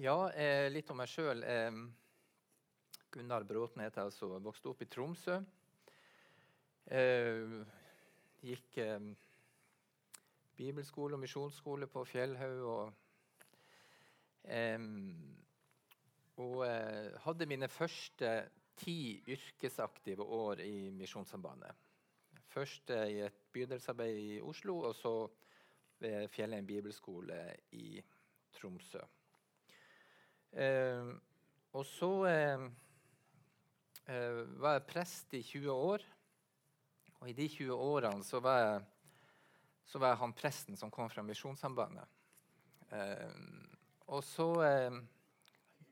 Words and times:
Ja, 0.00 0.30
eh, 0.32 0.70
litt 0.72 0.88
om 0.88 0.96
meg 0.96 1.10
sjøl. 1.12 1.42
Eh, 1.44 1.74
Gunnar 3.12 3.44
Bråten 3.44 3.82
heter 3.84 4.00
jeg, 4.00 4.08
altså. 4.08 4.38
Vokste 4.40 4.70
opp 4.70 4.80
i 4.80 4.88
Tromsø. 4.88 5.36
Eh, 6.88 7.58
gikk 8.40 8.80
bibelskole 10.56 11.18
og 11.18 11.20
misjonsskole 11.20 11.90
på 11.92 12.06
Fjellhaug. 12.08 12.64
Og, 12.72 12.96
og 16.40 16.58
eh, 16.70 17.12
hadde 17.28 17.52
mine 17.52 17.68
første 17.68 18.34
ti 18.80 19.20
yrkesaktive 19.28 20.24
år 20.24 20.64
i 20.64 20.88
Misjonssambandet. 20.96 21.76
Først 22.48 22.96
i 22.96 23.20
et 23.28 23.44
bydelsarbeid 23.52 24.16
i 24.16 24.40
Oslo, 24.40 24.86
og 24.88 24.96
så 24.96 25.18
ved 26.00 26.28
Fjellheim 26.32 26.66
bibelskole 26.66 27.44
i 27.76 28.00
Tromsø. 28.56 29.04
Eh, 30.52 31.12
og 31.72 31.86
så 31.88 32.10
eh, 32.28 32.64
eh, 34.12 34.40
var 34.60 34.76
jeg 34.76 34.88
prest 34.90 35.36
i 35.38 35.42
20 35.42 35.70
år. 35.72 36.04
Og 37.22 37.30
i 37.30 37.36
de 37.36 37.46
20 37.48 37.72
årene 37.72 38.26
så 38.26 38.40
var 38.42 38.58
jeg, 38.60 38.82
så 39.88 40.00
var 40.02 40.12
jeg 40.12 40.22
han 40.24 40.36
presten 40.36 40.76
som 40.76 40.92
kom 40.92 41.08
fra 41.12 41.24
Misjonssambandet. 41.24 42.18
Eh, 42.92 43.36
og 44.12 44.24
så 44.26 44.48
eh, 44.66 44.98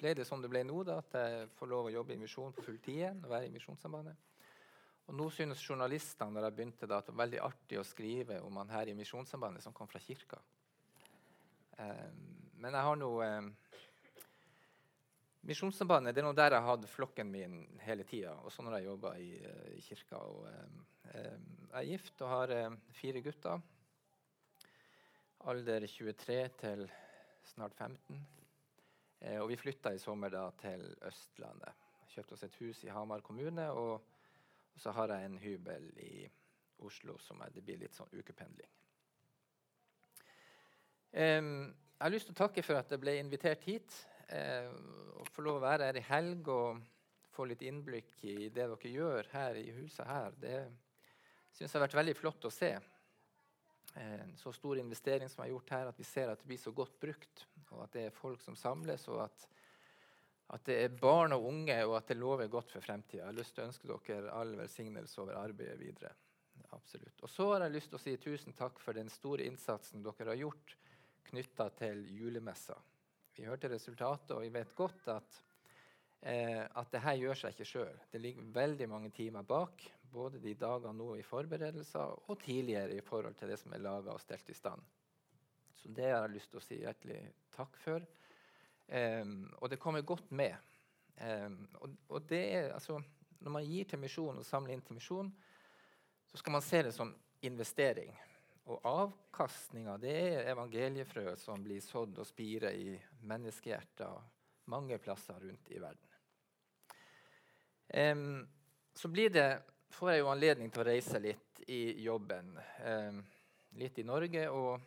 ble 0.00 0.14
det 0.18 0.26
som 0.28 0.42
det 0.42 0.50
ble 0.52 0.64
nå, 0.66 0.82
da, 0.84 0.98
at 1.00 1.16
jeg 1.16 1.46
får 1.56 1.70
lov 1.70 1.88
å 1.88 1.94
jobbe 1.94 2.16
i 2.16 2.20
misjon 2.20 2.52
på 2.56 2.64
full 2.66 2.80
tid 2.82 2.98
igjen. 2.98 3.22
og 3.24 3.32
være 3.32 3.48
i 3.48 3.54
Misjonssambandet. 3.54 4.26
Og 5.08 5.16
nå 5.16 5.26
synes 5.34 5.62
journalistene 5.64 6.36
når 6.36 6.46
jeg 6.46 6.56
begynte 6.58 6.86
da, 6.86 7.00
at 7.00 7.08
det 7.08 7.14
var 7.14 7.24
veldig 7.24 7.40
artig 7.42 7.80
å 7.80 7.86
skrive 7.86 8.42
om 8.46 8.60
han 8.60 8.70
her 8.70 8.92
i 8.92 8.98
Misjonssambandet 8.98 9.64
som 9.64 9.74
kom 9.74 9.88
fra 9.90 10.02
kirka. 10.02 10.38
Eh, 11.78 12.10
men 12.60 12.76
jeg 12.76 12.86
har 12.90 13.00
nå 13.00 13.10
Misjonssambandet 15.50 16.14
det 16.14 16.20
er 16.22 16.28
noe 16.28 16.36
der 16.38 16.54
jeg 16.54 16.62
har 16.62 16.76
hatt 16.76 16.84
flokken 16.86 17.30
min 17.32 17.54
hele 17.82 18.04
tida. 18.06 18.36
også 18.46 18.62
når 18.62 18.76
jeg 18.76 18.84
jobba 18.86 19.10
i, 19.18 19.30
eh, 19.42 19.70
i, 19.74 19.80
kirka. 19.82 20.18
Og, 20.22 20.44
eh, 20.46 21.14
eh, 21.18 21.38
jeg 21.72 21.80
er 21.80 21.88
gift 21.88 22.22
og 22.22 22.28
har 22.30 22.52
eh, 22.54 22.76
fire 22.94 23.20
gutter. 23.20 23.64
Alder 25.50 25.86
23 25.86 26.36
til 26.60 26.84
snart 27.50 27.74
15. 27.74 28.20
Eh, 29.20 29.40
og 29.40 29.48
vi 29.50 29.56
flytta 29.58 29.90
i 29.90 29.98
sommer 29.98 30.30
da 30.30 30.44
til 30.60 30.84
Østlandet. 31.08 31.88
Kjøpte 32.12 32.36
oss 32.36 32.46
et 32.46 32.60
hus 32.60 32.84
i 32.84 32.94
Hamar 32.94 33.26
kommune. 33.26 33.66
Og, 33.72 34.06
og 34.70 34.78
så 34.78 34.94
har 34.94 35.16
jeg 35.16 35.32
en 35.32 35.40
hybel 35.42 35.90
i 35.98 36.28
Oslo 36.78 37.18
som 37.18 37.42
er, 37.42 37.50
det 37.50 37.64
blir 37.64 37.82
litt 37.82 37.98
sånn 37.98 38.14
ukependling. 38.14 38.70
jeg 41.10 41.74
har 41.98 42.12
lyst 42.14 42.30
til 42.30 42.38
å 42.38 42.42
takke 42.46 42.62
for 42.62 42.78
at 42.78 42.94
jeg 42.94 43.02
ble 43.02 43.18
invitert 43.18 43.64
hit 43.66 43.98
eh, 44.34 44.70
å 45.20 45.26
få 45.34 45.44
lov 45.44 45.58
å 45.60 45.64
være 45.64 45.90
her 45.90 45.98
i 46.00 46.06
helg 46.08 46.48
og 46.52 46.80
få 47.34 47.46
litt 47.48 47.62
innblikk 47.66 48.16
i 48.26 48.48
det 48.48 48.66
dere 48.66 48.94
gjør 48.94 49.28
her 49.32 49.58
i 49.60 49.68
huset 49.78 50.06
her, 50.06 50.34
det 50.40 50.56
syns 51.50 51.68
jeg 51.68 51.76
har 51.78 51.86
vært 51.86 51.98
veldig 52.00 52.16
flott 52.18 52.48
å 52.48 52.52
se. 52.54 52.72
Eh, 53.98 54.26
så 54.38 54.52
stor 54.54 54.78
investering 54.78 55.30
som 55.30 55.44
er 55.44 55.52
gjort 55.52 55.72
her, 55.74 55.90
at 55.90 55.98
vi 55.98 56.06
ser 56.06 56.30
at 56.30 56.42
det 56.42 56.50
blir 56.50 56.60
så 56.62 56.72
godt 56.74 56.98
brukt, 57.02 57.46
og 57.70 57.84
at 57.84 57.94
det 57.96 58.06
er 58.08 58.14
folk 58.14 58.42
som 58.44 58.58
samles, 58.58 59.06
og 59.10 59.24
at, 59.26 59.46
at 60.54 60.66
det 60.66 60.78
er 60.84 60.98
barn 61.00 61.34
og 61.36 61.48
unge, 61.50 61.78
og 61.86 61.96
at 61.98 62.10
det 62.10 62.18
lover 62.20 62.50
godt 62.50 62.74
for 62.74 62.84
fremtida. 62.84 63.24
Jeg 63.24 63.30
har 63.32 63.38
lyst 63.38 63.56
til 63.56 63.64
å 63.64 63.70
ønske 63.70 63.90
dere 64.10 64.34
all 64.34 64.54
velsignelse 64.58 65.22
over 65.22 65.40
arbeidet 65.40 65.78
videre. 65.80 66.14
Absolutt. 66.76 67.18
Og 67.24 67.30
så 67.30 67.48
har 67.52 67.64
jeg 67.64 67.74
lyst 67.74 67.90
til 67.90 67.98
å 67.98 68.02
si 68.02 68.14
tusen 68.20 68.54
takk 68.54 68.78
for 68.82 68.94
den 68.94 69.10
store 69.10 69.46
innsatsen 69.48 70.04
dere 70.04 70.32
har 70.32 70.38
gjort 70.38 70.76
knytta 71.30 71.66
til 71.78 72.04
julemessa. 72.14 72.76
Vi 73.40 73.48
hørte 73.48 73.70
resultatet, 73.72 74.34
og 74.36 74.42
vi 74.44 74.50
vet 74.52 74.74
godt 74.76 75.06
at, 75.08 75.36
eh, 76.28 76.60
at 76.60 76.90
det 76.92 77.00
her 77.00 77.16
gjør 77.16 77.38
seg 77.40 77.54
ikke 77.54 77.68
sjøl. 77.70 78.00
Det 78.12 78.20
ligger 78.20 78.50
veldig 78.52 78.88
mange 78.92 79.08
timer 79.16 79.46
bak, 79.48 79.80
både 80.12 80.42
de 80.42 80.52
dagene 80.60 80.92
nå 80.98 81.14
i 81.16 81.24
forberedelser 81.24 82.28
og 82.28 82.42
tidligere 82.42 82.98
i 82.98 83.04
forhold 83.06 83.38
til 83.40 83.48
det 83.48 83.56
som 83.62 83.72
er 83.72 83.80
laga 83.80 84.12
og 84.12 84.20
stelt 84.20 84.50
i 84.52 84.58
stand. 84.58 84.84
Så 85.80 85.88
det 85.88 86.10
har 86.10 86.26
jeg 86.26 86.34
lyst 86.34 86.52
til 86.52 86.60
å 86.60 86.64
si 86.66 86.82
hjertelig 86.82 87.20
takk 87.56 87.80
for. 87.80 88.04
Eh, 88.92 89.24
og 89.56 89.72
det 89.72 89.80
kommer 89.80 90.04
godt 90.04 90.28
med. 90.36 90.60
Eh, 91.16 91.48
og, 91.80 91.96
og, 92.10 92.28
det 92.28 92.42
er, 92.44 92.74
altså, 92.76 93.00
når 93.40 93.56
man 93.56 93.70
gir 93.70 93.88
til 93.88 94.04
misjon 94.04 94.36
og 94.36 94.44
samler 94.44 94.76
inn 94.76 94.84
til 94.84 95.00
misjon, 95.00 95.32
så 96.28 96.42
skal 96.42 96.58
man 96.58 96.66
se 96.68 96.84
det 96.84 96.92
som 96.92 97.16
investering. 97.40 98.12
Og 98.68 98.84
avkastninga 98.86 99.96
er 100.04 100.50
evangeliefrø 100.52 101.32
som 101.40 101.62
blir 101.64 101.80
sådd 101.80 102.20
og 102.20 102.28
spirer 102.28 102.76
i 102.76 102.92
menneskehjerter 103.30 104.20
mange 104.70 104.98
plasser 104.98 105.40
rundt 105.40 105.70
i 105.70 105.80
verden. 105.82 106.06
Um, 107.90 108.48
så 108.94 109.08
det, 109.08 109.62
får 109.90 110.10
jeg 110.10 110.20
jo 110.20 110.30
anledning 110.30 110.70
til 110.70 110.84
å 110.84 110.86
reise 110.86 111.18
litt 111.18 111.62
i 111.66 112.02
jobben. 112.04 112.52
Um, 112.84 113.24
litt 113.80 113.98
i 113.98 114.06
Norge. 114.06 114.46
Og 114.50 114.78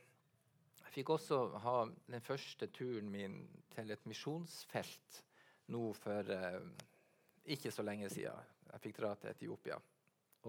jeg 0.86 0.94
fikk 1.00 1.14
også 1.18 1.42
ha 1.66 1.78
den 2.08 2.24
første 2.24 2.70
turen 2.72 3.12
min 3.12 3.42
til 3.74 3.92
et 3.92 4.06
misjonsfelt 4.08 5.24
nå 5.74 5.90
for 5.98 6.32
um, 6.32 6.72
ikke 7.44 7.72
så 7.74 7.84
lenge 7.84 8.10
siden. 8.14 8.52
Jeg 8.72 8.84
fikk 8.88 9.02
dra 9.02 9.14
til 9.20 9.34
Etiopia. 9.34 9.78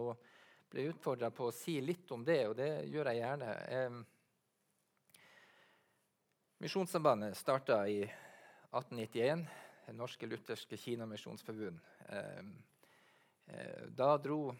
Og 0.00 0.14
ble 0.74 0.88
utfordra 0.90 1.30
på 1.30 1.46
å 1.46 1.54
si 1.54 1.76
litt 1.84 2.10
om 2.10 2.24
det, 2.26 2.40
og 2.50 2.56
det 2.58 2.68
gjør 2.90 3.12
jeg 3.12 3.20
gjerne. 3.20 3.50
Misjonssambandet 6.64 7.38
starta 7.38 7.84
i 7.86 8.00
1891, 8.02 9.44
Det 9.86 9.92
norske 9.92 10.26
lutherske 10.26 10.76
Kinamisjonsforbund. 10.80 11.78
Eh, 12.08 13.84
da 13.92 14.16
dro 14.16 14.54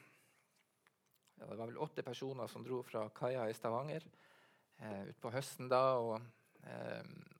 Det 1.35 1.47
var 1.49 1.57
vel 1.57 1.79
åtte 1.81 2.03
personer 2.05 2.47
som 2.47 2.63
dro 2.63 2.83
fra 2.85 3.09
kaia 3.09 3.49
i 3.49 3.55
Stavanger 3.57 4.05
eh, 4.79 5.09
utpå 5.09 5.33
høsten 5.35 5.69
da. 5.73 5.83
og 5.99 6.21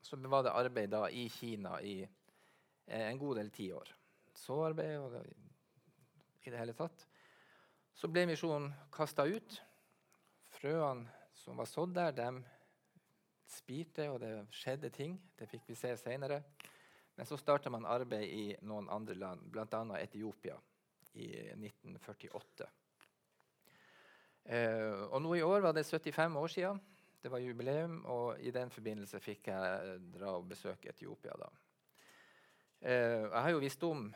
Så 0.01 0.17
var 0.17 0.43
det 0.43 0.51
arbeid 0.51 0.89
da 0.89 1.05
i 1.09 1.29
Kina 1.29 1.79
i 1.81 2.01
eh, 2.01 3.07
en 3.07 3.21
god 3.21 3.37
del 3.37 3.51
tiår. 3.55 3.95
Så 4.33 4.65
arbeid 4.65 4.97
og 4.99 5.21
i 6.43 6.49
det 6.51 6.57
hele 6.59 6.73
tatt. 6.73 7.07
Så 7.95 8.09
ble 8.11 8.25
misjonen 8.27 8.73
kasta 8.91 9.23
ut. 9.23 9.55
Frøene 10.57 11.07
som 11.35 11.55
var 11.59 11.67
sådd 11.69 11.93
der, 11.95 12.11
de 12.15 12.43
spirte, 13.47 14.09
og 14.11 14.19
det 14.19 14.31
skjedde 14.51 14.89
ting. 14.91 15.15
Det 15.37 15.47
fikk 15.47 15.69
vi 15.69 15.77
se 15.79 15.93
seinere. 15.99 16.41
Men 17.15 17.27
så 17.29 17.37
starta 17.39 17.71
man 17.71 17.87
arbeid 17.87 18.27
i 18.27 18.45
noen 18.67 18.89
andre 18.91 19.15
land, 19.15 19.45
bl.a. 19.51 19.83
Etiopia, 20.01 20.57
i 21.15 21.29
1948. 21.53 22.67
Eh, 24.45 25.05
og 25.07 25.21
nå 25.23 25.37
i 25.39 25.45
år 25.45 25.63
var 25.63 25.77
det 25.77 25.85
75 25.87 26.35
år 26.41 26.51
siden. 26.51 26.81
Det 27.23 27.31
var 27.31 27.41
jubileum, 27.41 28.01
og 28.11 28.41
i 28.43 28.51
den 28.53 28.69
forbindelse 28.69 29.23
fikk 29.23 29.47
jeg 29.53 29.95
dra 30.13 30.35
og 30.35 30.49
besøke 30.51 30.91
Etiopia. 30.91 31.39
da. 31.39 31.47
Eh, 32.81 33.23
jeg 33.23 33.41
har 33.41 33.49
jo 33.55 33.63
visst 33.63 33.83
om 33.87 34.09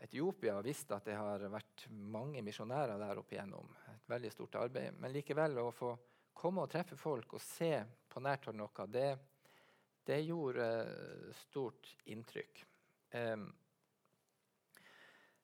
Etiopia 0.00 0.54
har 0.54 0.62
visst 0.62 0.92
at 0.94 1.06
det 1.08 1.16
har 1.18 1.42
vært 1.50 1.86
mange 1.90 2.42
misjonærer 2.46 3.00
der 3.00 3.18
opp 3.18 3.32
igjennom. 3.32 3.70
Et 3.90 4.10
veldig 4.10 4.30
stort 4.32 4.58
arbeid. 4.60 4.98
Men 5.00 5.12
likevel, 5.14 5.58
å 5.58 5.72
få 5.74 5.94
komme 6.38 6.62
og 6.62 6.70
treffe 6.70 6.96
folk 6.98 7.34
og 7.34 7.42
se 7.42 7.72
på 8.08 8.22
nært 8.22 8.46
hold 8.46 8.60
noe, 8.60 8.86
det, 8.94 9.08
det, 10.06 10.20
gjorde 10.22 10.68
uh, 10.86 11.40
stort 11.42 11.90
inntrykk. 12.06 12.62
Um, 13.14 13.48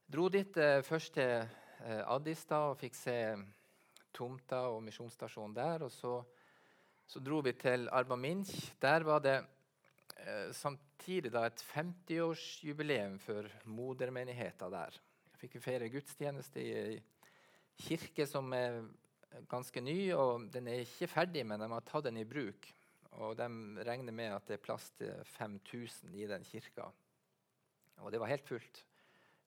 dro 0.06 0.28
dit 0.30 0.60
uh, 0.62 0.78
først 0.86 1.16
til 1.18 1.34
uh, 1.42 2.14
Addis 2.14 2.46
da, 2.46 2.62
og 2.70 2.78
fikk 2.78 2.94
se 2.98 3.18
tomta 4.14 4.68
og 4.70 4.84
misjonsstasjonen 4.86 5.58
der. 5.58 5.88
Og 5.88 5.92
så, 5.92 6.14
så 7.10 7.20
dro 7.20 7.42
vi 7.42 7.56
til 7.58 7.88
Arba. 7.90 8.20
Der 8.86 9.10
var 9.10 9.24
det 9.24 9.40
Eh, 9.42 9.63
samtidig 10.56 11.32
da 11.34 11.46
et 11.48 11.64
50-årsjubileum 11.74 13.18
for 13.20 13.48
modermenigheta 13.68 14.70
der. 14.72 14.96
Jeg 15.32 15.40
fikk 15.42 15.58
feire 15.64 15.90
gudstjeneste 15.92 16.62
i 16.62 16.70
ei 16.78 16.94
kirke 17.84 18.26
som 18.28 18.52
er 18.56 18.80
ganske 19.50 19.82
ny. 19.82 20.12
og 20.14 20.48
Den 20.52 20.68
er 20.68 20.84
ikke 20.84 21.10
ferdig, 21.10 21.44
men 21.46 21.60
de 21.60 21.70
har 21.72 21.86
tatt 21.86 22.06
den 22.08 22.22
i 22.22 22.28
bruk. 22.28 22.70
Og 23.20 23.36
De 23.36 23.48
regner 23.86 24.12
med 24.12 24.34
at 24.34 24.46
det 24.48 24.58
er 24.58 24.64
plass 24.64 24.90
til 24.98 25.12
5000 25.36 26.14
i 26.14 26.26
den 26.30 26.44
kirka. 26.44 26.90
Og 28.02 28.12
det 28.12 28.20
var 28.20 28.32
helt 28.32 28.46
fullt 28.46 28.84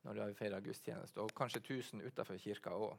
når 0.08 0.22
de 0.22 0.36
feira 0.40 0.60
gudstjeneste, 0.64 1.20
og 1.20 1.34
kanskje 1.36 1.60
1000 1.60 2.06
utafor 2.08 2.38
kirka 2.40 2.72
òg. 2.72 2.94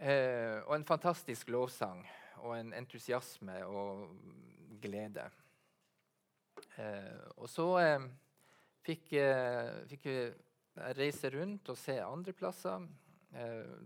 Eh, 0.00 0.60
og 0.64 0.76
en 0.76 0.84
fantastisk 0.86 1.48
lovsang 1.48 2.04
og 2.44 2.54
en 2.54 2.70
entusiasme 2.72 3.56
og 3.66 4.06
glede. 4.80 5.26
Eh, 6.76 7.20
og 7.36 7.50
så 7.50 7.66
eh, 7.80 8.06
fikk, 8.86 9.12
eh, 9.20 9.82
fikk 9.90 10.06
jeg 10.10 10.96
reise 10.96 11.30
rundt 11.34 11.72
og 11.72 11.78
se 11.78 11.98
andre 12.00 12.32
plasser. 12.36 12.88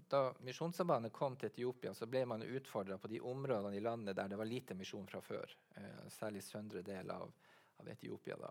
da 0.09 0.21
Misjonssambandet 0.41 1.13
kom 1.13 1.35
til 1.37 1.51
Etiopia, 1.51 1.91
så 1.95 2.07
ble 2.09 2.23
man 2.25 2.43
utfordra 2.43 2.97
på 2.99 3.09
de 3.13 3.19
områdene 3.21 3.77
i 3.77 3.83
landet 3.85 4.17
der 4.17 4.29
det 4.29 4.39
var 4.41 4.49
lite 4.49 4.75
misjon 4.75 5.07
fra 5.07 5.21
før. 5.21 5.51
særlig 6.09 6.43
søndre 6.43 6.83
del 6.83 7.11
av, 7.11 7.33
av 7.77 7.89
Etiopia 7.89 8.37
da. 8.41 8.49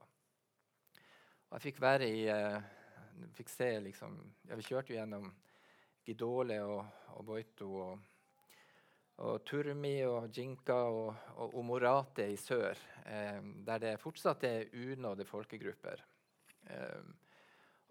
Og 1.50 1.56
jeg 1.56 1.64
fikk 1.64 1.82
være 1.82 2.10
i 2.10 2.28
fikk 3.34 3.50
se 3.50 3.80
liksom, 3.80 4.20
ja, 4.50 4.56
Vi 4.56 4.68
kjørte 4.68 4.94
jo 4.94 5.00
gjennom 5.00 5.32
Gidole 6.06 6.60
og, 6.62 6.86
og 7.16 7.26
Boito 7.26 7.70
og, 7.74 8.13
og, 9.22 9.44
Turmi 9.46 9.98
og 10.08 10.30
Jinka 10.34 10.78
og, 10.90 11.14
og 11.38 11.58
Omorate 11.60 12.26
i 12.32 12.38
sør, 12.40 12.78
eh, 13.06 13.42
der 13.66 13.84
det 13.84 14.00
fortsatt 14.02 14.44
er 14.50 14.72
unådde 14.74 15.28
folkegrupper. 15.30 16.04
Eh, 16.70 17.04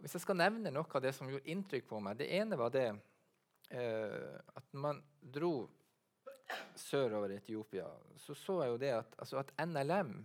hvis 0.02 0.16
jeg 0.18 0.24
skal 0.24 0.40
nevne 0.40 0.72
noe 0.74 0.88
av 0.88 1.04
det 1.04 1.14
som 1.14 1.28
gjorde 1.30 1.46
inntrykk 1.52 1.84
på 1.86 1.98
meg 2.02 2.16
Det 2.18 2.26
ene 2.34 2.56
var 2.58 2.72
det 2.74 2.88
eh, 3.70 4.38
at 4.56 4.72
man 4.74 4.98
dro 5.20 5.68
sørover 6.76 7.36
Etiopia, 7.36 7.86
så 8.16 8.34
så 8.34 8.58
jeg 8.62 8.72
jo 8.72 8.80
det 8.80 8.92
at, 8.96 9.14
altså 9.18 9.38
at 9.40 9.52
NLM 9.62 10.16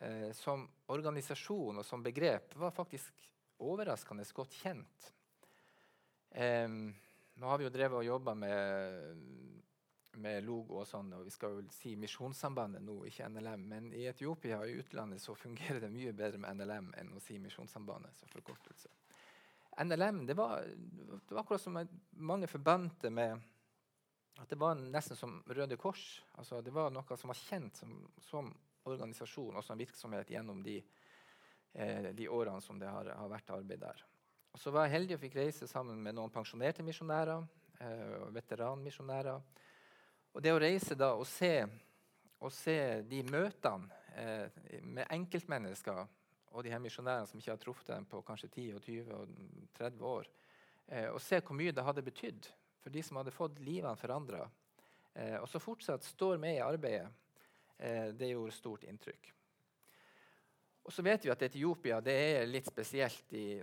eh, 0.00 0.30
som 0.36 0.66
organisasjon 0.94 1.80
og 1.80 1.86
som 1.86 2.04
begrep 2.04 2.54
var 2.56 2.74
faktisk 2.74 3.26
overraskende 3.58 4.24
godt 4.34 4.54
kjent. 4.60 5.12
Um, 6.30 6.92
nå 7.40 7.48
har 7.48 7.58
vi 7.58 7.66
jo 7.66 7.72
drevet 7.72 7.98
og 7.98 8.06
jobba 8.06 8.34
med, 8.38 9.22
med, 10.16 10.44
logo 10.44 10.80
og 10.80 10.86
sånn, 10.88 11.12
og 11.14 11.26
vi 11.26 11.32
skal 11.34 11.58
jo 11.58 11.64
si 11.74 11.94
Misjonssambandet 12.00 12.82
nå, 12.84 12.96
ikke 13.08 13.28
NLM. 13.28 13.66
Men 13.70 13.90
i 13.96 14.06
Etiopia 14.10 14.60
og 14.62 14.70
i 14.70 14.78
utlandet 14.80 15.22
så 15.22 15.36
fungerer 15.36 15.82
det 15.84 15.92
mye 15.94 16.14
bedre 16.16 16.40
med 16.42 16.58
NLM 16.60 16.90
enn 17.00 17.12
å 17.16 17.22
si 17.22 17.38
Misjonssambandet. 17.42 18.16
så 18.16 18.30
forkortelse. 18.32 18.90
NLM 19.78 20.24
det 20.26 20.34
var, 20.34 20.64
det 20.66 21.34
var 21.34 21.44
akkurat 21.44 21.62
som 21.62 21.78
mange 22.10 22.48
forbandt 22.50 23.06
med 23.14 23.38
at 24.38 24.50
det 24.50 24.58
var 24.58 24.74
nesten 24.78 25.16
som 25.18 25.38
Røde 25.46 25.76
Kors. 25.76 26.22
Altså, 26.38 26.60
det 26.62 26.74
var 26.74 26.90
noe 26.94 27.16
som 27.18 27.30
var 27.30 27.38
kjent 27.38 27.78
som, 27.78 27.94
som 28.22 28.50
organisasjon 28.88 29.58
og 29.58 29.64
som 29.64 29.78
virksomhet 29.78 30.30
gjennom 30.30 30.62
de 30.62 30.78
eh, 31.72 32.10
de 32.14 32.28
årene 32.28 32.62
som 32.62 32.78
det 32.78 32.90
har, 32.90 33.10
har, 33.18 33.30
vært 33.30 33.50
arbeid 33.54 33.82
der. 33.82 34.04
Og 34.54 34.60
så 34.62 34.72
var 34.74 34.86
jeg 34.86 34.96
heldig 34.96 35.16
og 35.16 35.22
fikk 35.22 35.38
reise 35.38 35.68
sammen 35.70 36.00
med 36.02 36.16
noen 36.16 36.32
pensjonerte 36.32 36.86
misjonærer 36.86 37.42
eh, 37.84 38.28
veteranmisjonærer. 38.34 39.42
Og 40.38 40.42
det 40.44 40.52
å 40.54 40.58
reise 40.62 40.94
da 40.94 41.08
og 41.18 41.24
se, 41.26 41.66
og 42.38 42.52
se 42.54 42.78
de 43.10 43.24
møtene 43.26 43.88
eh, 44.14 44.60
med 44.86 45.08
enkeltmennesker 45.10 46.04
og 46.52 46.62
de 46.62 46.70
her 46.70 46.78
misjonærene 46.78 47.26
som 47.26 47.40
ikke 47.40 47.50
har 47.50 47.58
truffet 47.58 47.90
dem 47.90 48.06
på 48.06 48.20
kanskje 48.22 48.52
10 48.52 48.76
og 48.76 48.84
20 48.84 49.16
og 49.16 49.32
30 49.80 50.06
år, 50.06 50.28
eh, 50.94 51.08
og 51.10 51.18
se 51.26 51.40
hvor 51.42 51.58
mye 51.58 51.74
det 51.74 51.82
hadde 51.82 52.06
betydd 52.06 52.46
for 52.78 52.94
de 52.94 53.02
som 53.02 53.18
hadde 53.18 53.34
fått 53.34 53.58
livene 53.66 53.98
forandra, 53.98 54.44
eh, 55.18 55.34
og 55.40 55.48
så 55.50 55.58
fortsatt 55.58 56.06
står 56.06 56.38
med 56.38 56.60
i 56.60 56.62
arbeidet, 56.62 57.10
eh, 57.74 58.14
det 58.14 58.30
gjorde 58.30 58.54
stort 58.54 58.86
inntrykk. 58.86 59.32
Og 60.88 60.92
så 60.94 61.02
vet 61.04 61.20
vi 61.20 61.28
at 61.28 61.42
Etiopia 61.44 61.98
det 62.00 62.14
er 62.16 62.46
litt 62.48 62.64
spesielt 62.70 63.32
i, 63.36 63.58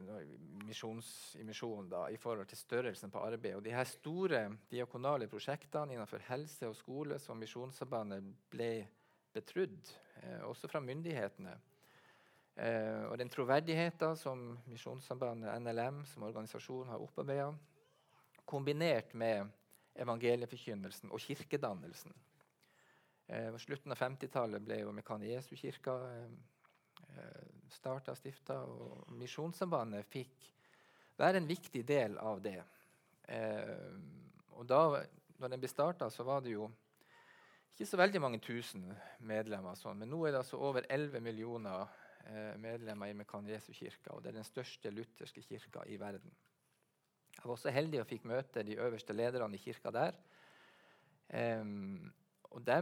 misjons, 0.67 1.07
i 1.41 2.17
forhold 2.21 2.45
til 2.51 2.59
størrelsen 2.59 3.09
på 3.09 3.23
arbeidet. 3.25 3.57
Og 3.57 3.63
de 3.65 3.73
her 3.73 3.89
store 3.89 4.43
diakonale 4.69 5.25
prosjektene 5.31 5.95
innenfor 5.95 6.21
helse 6.27 6.69
og 6.69 6.77
skole 6.77 7.17
som 7.17 7.41
Misjonssambandet 7.41 8.29
ble 8.53 8.69
betrodd, 9.33 9.89
eh, 10.21 10.45
også 10.45 10.69
fra 10.69 10.83
myndighetene. 10.85 11.57
Eh, 12.61 13.09
og 13.09 13.17
den 13.17 13.33
troverdigheten 13.33 14.15
som 14.21 14.47
Misjonssambandet 14.69 15.57
NLM 15.65 16.05
som 16.05 16.29
organisasjon 16.29 16.93
har 16.93 17.01
opparbeida, 17.01 17.49
kombinert 18.45 19.17
med 19.17 19.49
evangelieforkynnelsen 19.97 21.09
og 21.09 21.25
kirkedannelsen. 21.25 22.13
Eh, 23.27 23.55
slutten 23.57 23.97
av 23.97 23.97
50-tallet 23.97 24.61
ble 24.61 24.83
jo 24.85 24.93
Mekane 24.93 25.33
Jesu-kirka 25.33 26.03
Eh, 26.13 26.35
starta 27.71 28.13
og 28.13 28.19
stifta. 28.19 28.61
Og 28.63 29.11
Misjonssambandet 29.19 30.07
fikk 30.09 30.49
være 31.19 31.41
en 31.41 31.49
viktig 31.49 31.83
del 31.87 32.17
av 32.21 32.41
det. 32.43 32.59
Eh, 33.31 33.93
og 34.55 34.65
da 34.69 34.81
når 35.39 35.51
den 35.51 35.61
ble 35.61 35.69
starta, 35.69 36.09
så 36.09 36.23
var 36.27 36.43
det 36.43 36.55
jo 36.55 36.69
ikke 37.75 37.87
så 37.89 37.99
veldig 37.99 38.21
mange 38.23 38.39
tusen 38.39 38.87
medlemmer. 39.27 39.75
Sånn. 39.75 39.99
Men 39.99 40.11
nå 40.11 40.21
er 40.23 40.35
det 40.35 40.43
altså 40.45 40.59
over 40.63 40.85
11 40.87 41.23
millioner 41.23 41.89
eh, 42.23 42.53
medlemmer 42.61 43.11
i 43.11 43.17
Mekan 43.17 43.49
Jesu 43.51 43.73
kirka. 43.75 44.13
Og 44.15 44.23
det 44.23 44.31
er 44.31 44.39
den 44.39 44.47
største 44.47 44.91
lutherske 44.93 45.43
kirka 45.43 45.83
i 45.91 45.99
verden. 45.99 46.31
Jeg 47.35 47.43
var 47.43 47.57
også 47.57 47.73
heldig 47.75 47.99
og 47.99 48.07
fikk 48.07 48.29
møte 48.31 48.63
de 48.63 48.77
øverste 48.79 49.13
lederne 49.13 49.57
i 49.57 49.59
kirka 49.59 49.91
der. 49.91 50.15
Eh, 51.35 51.65
og 52.55 52.63
de 52.63 52.79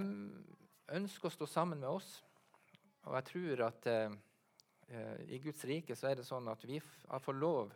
ønsker 0.94 1.30
å 1.30 1.34
stå 1.34 1.50
sammen 1.50 1.82
med 1.82 1.90
oss. 1.90 2.20
Og 3.04 3.18
jeg 3.18 3.28
tror 3.30 3.66
at 3.68 3.88
eh, 3.92 4.16
eh, 4.88 5.24
i 5.36 5.40
Guds 5.44 5.64
rike 5.68 5.96
så 6.00 6.10
er 6.10 6.20
det 6.20 6.28
sånn 6.28 6.48
at 6.52 6.64
vi 6.68 6.80
får 6.80 7.36
lov, 7.36 7.74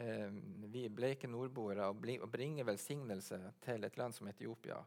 eh, 0.00 0.30
vi 0.72 0.88
bleike 0.90 1.30
nordboere, 1.30 1.90
å, 1.90 2.30
bringe 2.30 2.66
velsignelse 2.66 3.40
til 3.64 3.86
et 3.86 3.98
land 4.00 4.16
som 4.16 4.28
Etiopia. 4.30 4.80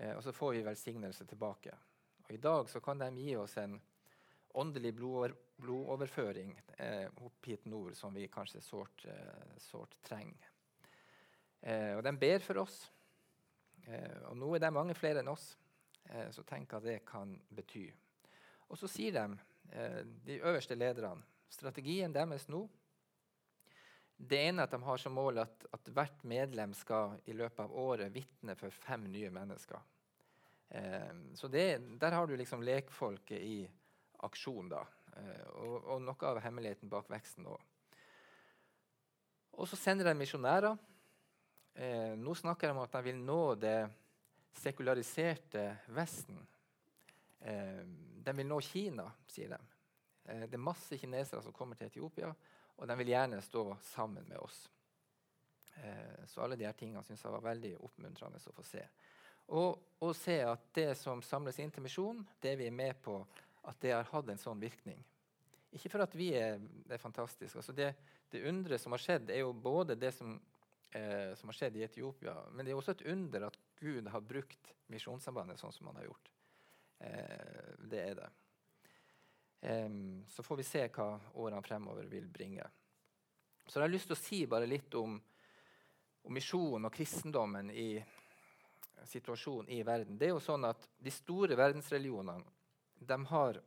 Eh, 0.00 0.16
og 0.16 0.22
så 0.24 0.32
får 0.32 0.56
vi 0.56 0.66
velsignelse 0.66 1.26
tilbake. 1.28 1.76
Og 2.24 2.32
I 2.32 2.40
dag 2.40 2.68
så 2.72 2.80
kan 2.80 2.98
de 2.98 3.10
gi 3.20 3.36
oss 3.36 3.58
en 3.60 3.76
åndelig 4.60 4.94
blodover, 4.96 5.34
blodoverføring 5.60 6.54
eh, 6.78 7.06
opp 7.22 7.46
hit 7.46 7.66
nord 7.68 7.94
som 7.96 8.14
vi 8.16 8.30
kanskje 8.32 8.62
sårt, 8.64 9.04
eh, 9.06 9.58
sårt 9.58 10.00
trenger. 10.02 10.46
og 11.60 12.00
de 12.02 12.12
ber 12.16 12.38
for 12.40 12.56
oss. 12.62 12.90
og 14.30 14.36
nå 14.36 14.54
er 14.54 14.60
det 14.60 14.70
mange 14.72 14.94
flere 14.94 15.20
enn 15.20 15.28
oss. 15.28 15.58
så 16.32 16.42
tenk 16.42 16.72
hva 16.72 16.80
det 16.80 17.04
kan 17.04 17.34
bety. 17.50 17.92
Og 18.70 18.78
så 18.78 18.88
sier 18.90 19.14
de, 19.16 19.38
eh, 19.74 20.02
de 20.26 20.38
øverste 20.40 20.78
lederne, 20.78 21.26
strategien 21.50 22.12
deres 22.14 22.46
nå 22.48 22.68
Det 24.20 24.36
ene 24.36 24.62
er 24.62 24.68
at 24.68 24.74
de 24.74 24.82
har 24.84 24.98
som 25.00 25.14
mål 25.16 25.38
at, 25.40 25.64
at 25.72 25.88
hvert 25.96 26.24
medlem 26.28 26.74
skal 26.76 27.16
i 27.24 27.32
løpet 27.32 27.62
av 27.64 27.72
året 27.72 28.12
vitne 28.12 28.52
for 28.54 28.70
fem 28.70 29.06
nye 29.08 29.30
mennesker. 29.32 29.80
Eh, 30.68 31.14
så 31.34 31.48
det, 31.48 31.80
der 31.98 32.12
har 32.12 32.26
du 32.26 32.36
liksom 32.36 32.60
lekfolket 32.62 33.40
i 33.40 33.70
aksjon, 34.20 34.68
da. 34.68 34.82
Eh, 35.16 35.46
og, 35.56 35.76
og, 35.78 36.02
noe 36.04 36.28
av 36.28 36.42
hemmeligheten 36.44 36.92
bak 36.92 37.08
veksten 37.10 37.48
òg. 37.48 37.64
Og 39.56 39.68
så 39.68 39.78
sender 39.80 40.10
de 40.10 40.14
misjonærer. 40.20 40.76
Eh, 41.74 42.12
nå 42.20 42.34
snakker 42.36 42.68
de 42.68 42.76
om 42.76 42.84
at 42.84 42.94
de 42.98 43.02
vil 43.08 43.18
nå 43.24 43.40
det 43.60 43.78
sekulariserte 44.60 45.64
Vesten. 45.96 46.38
Eh, 47.40 47.82
de 48.30 48.36
vil 48.38 48.46
nå 48.46 48.60
Kina, 48.62 49.08
sier 49.26 49.50
de. 49.50 49.60
Eh, 50.24 50.46
det 50.46 50.54
er 50.54 50.62
masse 50.62 50.98
kinesere 50.98 51.42
som 51.42 51.54
kommer 51.56 51.78
til 51.78 51.90
Etiopia, 51.90 52.30
og 52.76 52.88
de 52.88 52.96
vil 53.02 53.10
gjerne 53.12 53.40
stå 53.42 53.64
sammen 53.90 54.28
med 54.30 54.38
oss. 54.38 54.62
Eh, 55.82 56.26
så 56.30 56.44
alle 56.44 56.56
de 56.56 56.68
her 56.68 56.76
tingene 56.78 57.02
syns 57.04 57.24
jeg 57.24 57.34
var 57.34 57.48
veldig 57.50 57.74
oppmuntrende 57.82 58.38
å 58.38 58.54
få 58.54 58.66
se. 58.66 58.84
Og, 59.50 59.80
og 60.06 60.12
se 60.14 60.38
at 60.46 60.68
det 60.76 60.92
som 60.98 61.22
samles 61.26 61.58
inn 61.58 61.72
til 61.74 61.82
misjon, 61.82 62.22
det 62.42 62.54
vi 62.60 62.68
er 62.70 62.74
med 62.74 63.00
på, 63.02 63.18
at 63.66 63.80
det 63.82 63.96
har 63.96 64.06
hatt 64.12 64.30
en 64.30 64.40
sånn 64.40 64.62
virkning. 64.62 65.02
Ikke 65.74 65.90
for 65.90 66.04
at 66.04 66.14
vi 66.18 66.30
er, 66.38 66.62
er 66.90 67.02
fantastiske. 67.02 67.58
Altså 67.58 67.74
det, 67.74 67.90
det 68.30 68.44
undret 68.46 68.82
som 68.82 68.94
har 68.94 69.02
skjedd, 69.02 69.30
er 69.30 69.42
jo 69.42 69.52
både 69.52 69.98
det 69.98 70.12
som, 70.14 70.36
eh, 70.94 71.32
som 71.38 71.50
har 71.50 71.58
skjedd 71.58 71.78
i 71.78 71.86
Etiopia, 71.86 72.36
men 72.54 72.66
det 72.66 72.74
er 72.74 72.78
også 72.78 72.94
et 72.94 73.08
under 73.10 73.48
at 73.50 73.58
Gud 73.80 74.10
har 74.14 74.22
brukt 74.22 74.74
Misjonssambandet 74.90 75.58
sånn 75.60 75.74
som 75.74 75.90
han 75.90 75.98
har 76.00 76.10
gjort. 76.10 76.30
Eh, 77.00 77.72
det 77.90 78.02
er 78.04 78.14
det. 78.14 78.30
så 80.28 80.42
får 80.42 80.56
vi 80.56 80.64
se 80.64 80.86
hva 80.88 81.18
årene 81.34 81.62
fremover 81.62 82.06
vil 82.08 82.28
bringe. 82.32 82.64
Så 83.66 83.78
jeg 83.78 83.84
har 83.84 83.92
lyst 83.92 84.08
til 84.08 84.16
å 84.16 84.20
si 84.20 84.38
bare 84.48 84.68
litt 84.68 84.94
om, 84.96 85.18
om 86.24 86.32
misjonen 86.32 86.88
og 86.88 86.94
kristendommen 86.94 87.68
i 87.70 87.90
situasjonen 89.04 89.68
i 89.68 89.82
verden. 89.82 90.16
Det 90.16 90.30
er 90.30 90.32
jo 90.32 90.40
sånn 90.40 90.64
at 90.64 90.88
De 90.98 91.12
store 91.12 91.56
verdensreligionene 91.56 92.40
de 93.00 93.16
har 93.26 93.60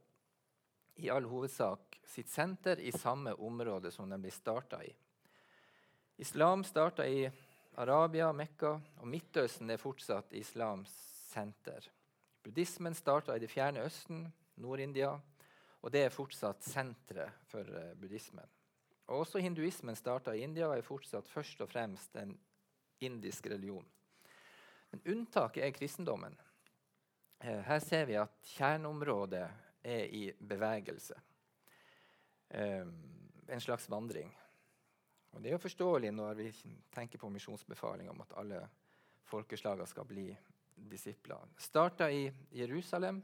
i 0.95 1.09
all 1.09 1.25
hovedsak 1.25 1.99
sitt 2.05 2.29
senter 2.29 2.79
i 2.79 2.91
samme 2.91 3.33
område 3.33 3.91
som 3.91 4.09
de 4.09 4.17
blir 4.21 4.33
starta 4.33 4.83
i. 4.83 4.91
Islam 6.17 6.63
starta 6.63 7.07
i 7.07 7.25
Arabia, 7.75 8.29
Mekka, 8.33 8.75
og 9.01 9.07
Midtøsten 9.09 9.73
er 9.73 9.81
fortsatt 9.81 10.35
islams 10.37 10.93
senter. 11.33 11.87
Buddhismen 12.43 12.95
starta 12.95 13.35
i 13.35 13.39
det 13.39 13.47
fjerne 13.47 13.85
Østen, 13.87 14.25
Nord-India, 14.59 15.13
og 15.81 15.91
det 15.91 16.03
er 16.03 16.13
fortsatt 16.13 16.63
senteret 16.63 17.43
for 17.47 17.67
uh, 17.67 17.93
buddhismen. 17.99 18.47
Og 19.07 19.23
også 19.23 19.41
hinduismen 19.43 19.95
starta 19.95 20.33
i 20.35 20.43
India 20.43 20.67
og 20.67 20.77
er 20.77 20.85
fortsatt 20.85 21.27
først 21.27 21.61
og 21.63 21.71
fremst 21.71 22.15
en 22.19 22.35
indisk 23.03 23.47
religion. 23.51 23.85
Men 24.91 25.03
unntaket 25.15 25.65
er 25.65 25.75
kristendommen. 25.75 26.35
Uh, 27.43 27.59
her 27.67 27.79
ser 27.83 28.05
vi 28.11 28.19
at 28.19 28.53
kjerneområdet 28.55 29.47
er 29.83 30.05
i 30.11 30.29
bevegelse. 30.39 31.19
Uh, 32.53 32.87
en 33.47 33.61
slags 33.61 33.89
vandring. 33.89 34.31
Og 35.33 35.41
Det 35.41 35.49
er 35.49 35.55
jo 35.55 35.65
forståelig 35.65 36.11
når 36.11 36.33
vi 36.33 36.49
tenker 36.93 37.17
på 37.19 37.29
misjonsbefaling 37.29 38.09
om 38.09 38.21
at 38.21 38.35
alle 38.37 38.67
folkeslagene 39.25 39.87
skal 39.87 40.05
bli 40.05 40.27
disipler. 40.89 41.47
Starta 41.57 42.09
i 42.11 42.25
Jerusalem. 42.51 43.21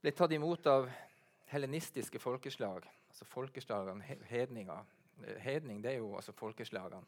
ble 0.00 0.12
tatt 0.16 0.32
imot 0.32 0.66
av 0.66 0.88
helenistiske 1.50 2.18
folkeslag, 2.18 2.86
altså 3.10 3.26
folkeslagene, 3.28 4.16
hedninger. 4.30 4.96
Hedning 5.44 5.82
det 5.84 5.92
er 5.92 5.98
jo 6.00 6.14
altså 6.16 6.32
folkeslagene. 6.32 7.04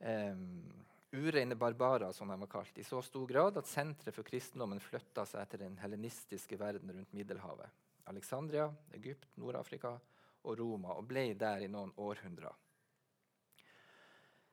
Um, 0.00 0.84
ureine 1.12 1.56
barbarer, 1.56 2.12
som 2.12 2.28
de 2.28 2.36
var 2.40 2.50
kalt, 2.50 2.78
i 2.78 2.84
så 2.84 3.00
stor 3.02 3.26
grad 3.28 3.58
at 3.58 3.68
senteret 3.68 4.16
for 4.16 4.26
kristendommen 4.26 4.80
flytta 4.80 5.24
seg 5.28 5.48
til 5.50 5.64
den 5.64 5.78
helenistiske 5.80 6.58
verden 6.60 6.92
rundt 6.92 7.16
Middelhavet. 7.16 7.68
Alexandria, 8.10 8.68
Egypt, 8.96 9.28
Nord-Afrika 9.38 9.94
og 10.44 10.58
Roma, 10.58 10.96
og 10.96 11.06
ble 11.08 11.30
der 11.38 11.64
i 11.64 11.70
noen 11.70 11.92
århundrer. 12.00 12.54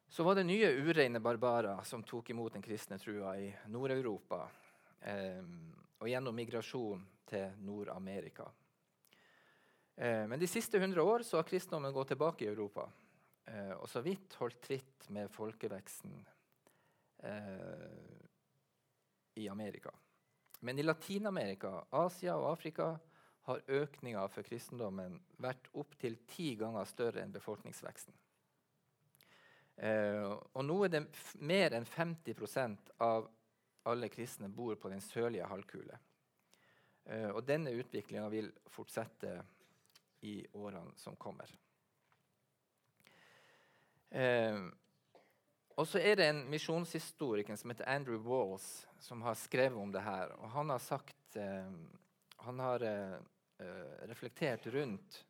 Så 0.09 0.23
var 0.23 0.35
det 0.35 0.43
nye 0.47 0.69
ureine 0.71 1.19
barbarer 1.19 1.83
som 1.83 2.03
tok 2.03 2.29
imot 2.29 2.53
den 2.53 2.63
kristne 2.63 2.97
trua 2.99 3.35
i 3.39 3.49
Nord-Europa 3.67 4.45
eh, 5.01 5.43
og 5.99 6.07
gjennom 6.07 6.35
migrasjon 6.35 7.03
til 7.27 7.51
Nord-Amerika. 7.67 8.47
Eh, 9.95 10.23
men 10.27 10.39
de 10.39 10.47
siste 10.47 10.79
hundre 10.79 11.03
år 11.03 11.25
så 11.27 11.41
har 11.41 11.47
kristendommen 11.49 11.93
gått 11.93 12.13
tilbake 12.13 12.45
i 12.45 12.51
Europa 12.51 12.87
eh, 13.45 13.73
og 13.75 13.89
så 13.89 14.01
vidt 14.05 14.37
holdt 14.39 14.61
tritt 14.63 15.09
med 15.13 15.31
folkeveksten 15.33 16.13
eh, 17.23 18.21
i 19.41 19.49
Amerika. 19.49 19.91
Men 20.59 20.79
i 20.79 20.85
Latin-Amerika, 20.85 21.83
Asia 21.89 22.37
og 22.37 22.51
Afrika 22.51 22.93
har 23.47 23.67
økninga 23.67 24.23
for 24.31 24.47
kristendommen 24.47 25.19
vært 25.43 25.69
opptil 25.77 26.17
ti 26.27 26.55
ganger 26.59 26.87
større 26.89 27.21
enn 27.23 27.35
befolkningsveksten. 27.35 28.15
Eh, 29.77 30.25
og 30.25 30.63
nå 30.65 30.77
er 30.85 30.93
det 30.93 31.03
mer 31.45 31.75
enn 31.77 31.85
50% 31.85 32.95
av 33.05 33.27
alle 33.87 34.09
kristne 34.09 34.49
bor 34.49 34.75
på 34.75 34.89
den 34.89 35.03
sørlige 35.05 35.47
halvkule. 35.47 35.99
Eh, 37.05 37.29
og 37.29 37.43
denne 37.45 37.75
utviklinga 37.77 38.25
vil 38.33 38.49
fortsette 38.73 39.35
i 40.25 40.39
årene 40.57 40.97
som 40.97 41.15
kommer. 41.15 41.53
Eh, 44.09 44.59
og 45.77 45.85
så 45.85 46.01
er 46.01 46.17
det 46.17 46.25
en 46.31 46.45
misjonshistoriker 46.49 47.55
som 47.55 47.69
heter 47.69 47.89
Andrew 47.93 48.17
Walls, 48.25 48.87
som 48.99 49.21
har 49.21 49.37
skrevet 49.37 49.77
om 49.77 49.93
det 49.93 50.01
her. 50.01 50.33
Og 50.41 50.49
han 50.55 50.73
har 50.73 50.81
sagt 50.81 51.13
Han 51.37 52.59
har 52.59 52.81
reflektert 54.07 54.65
rundt 54.73 55.25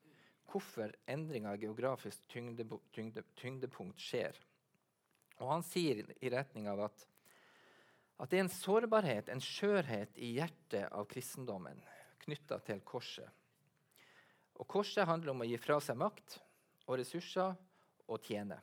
hvorfor 0.48 0.94
endringa 1.10 1.52
av 1.54 1.62
geografisk 1.62 2.24
tyngde, 2.32 2.66
tyngde, 2.96 3.24
tyngdepunkt 3.40 4.02
skjer. 4.02 4.38
Og 5.42 5.52
han 5.52 5.66
sier 5.66 6.06
i 6.18 6.32
retning 6.34 6.70
av 6.72 6.88
at, 6.88 7.04
at 8.18 8.32
det 8.32 8.40
er 8.40 8.46
en 8.48 8.54
sårbarhet, 8.54 9.30
en 9.30 9.44
skjørhet, 9.44 10.16
i 10.18 10.34
hjertet 10.40 10.88
av 10.90 11.06
kristendommen 11.12 11.84
knytta 12.24 12.60
til 12.66 12.82
korset. 12.88 13.30
Og 14.58 14.66
korset 14.68 15.06
handler 15.06 15.36
om 15.36 15.44
å 15.46 15.48
gi 15.48 15.60
fra 15.62 15.78
seg 15.84 16.00
makt 16.00 16.40
og 16.88 16.98
ressurser 16.98 17.54
og 18.08 18.24
tjene. 18.26 18.58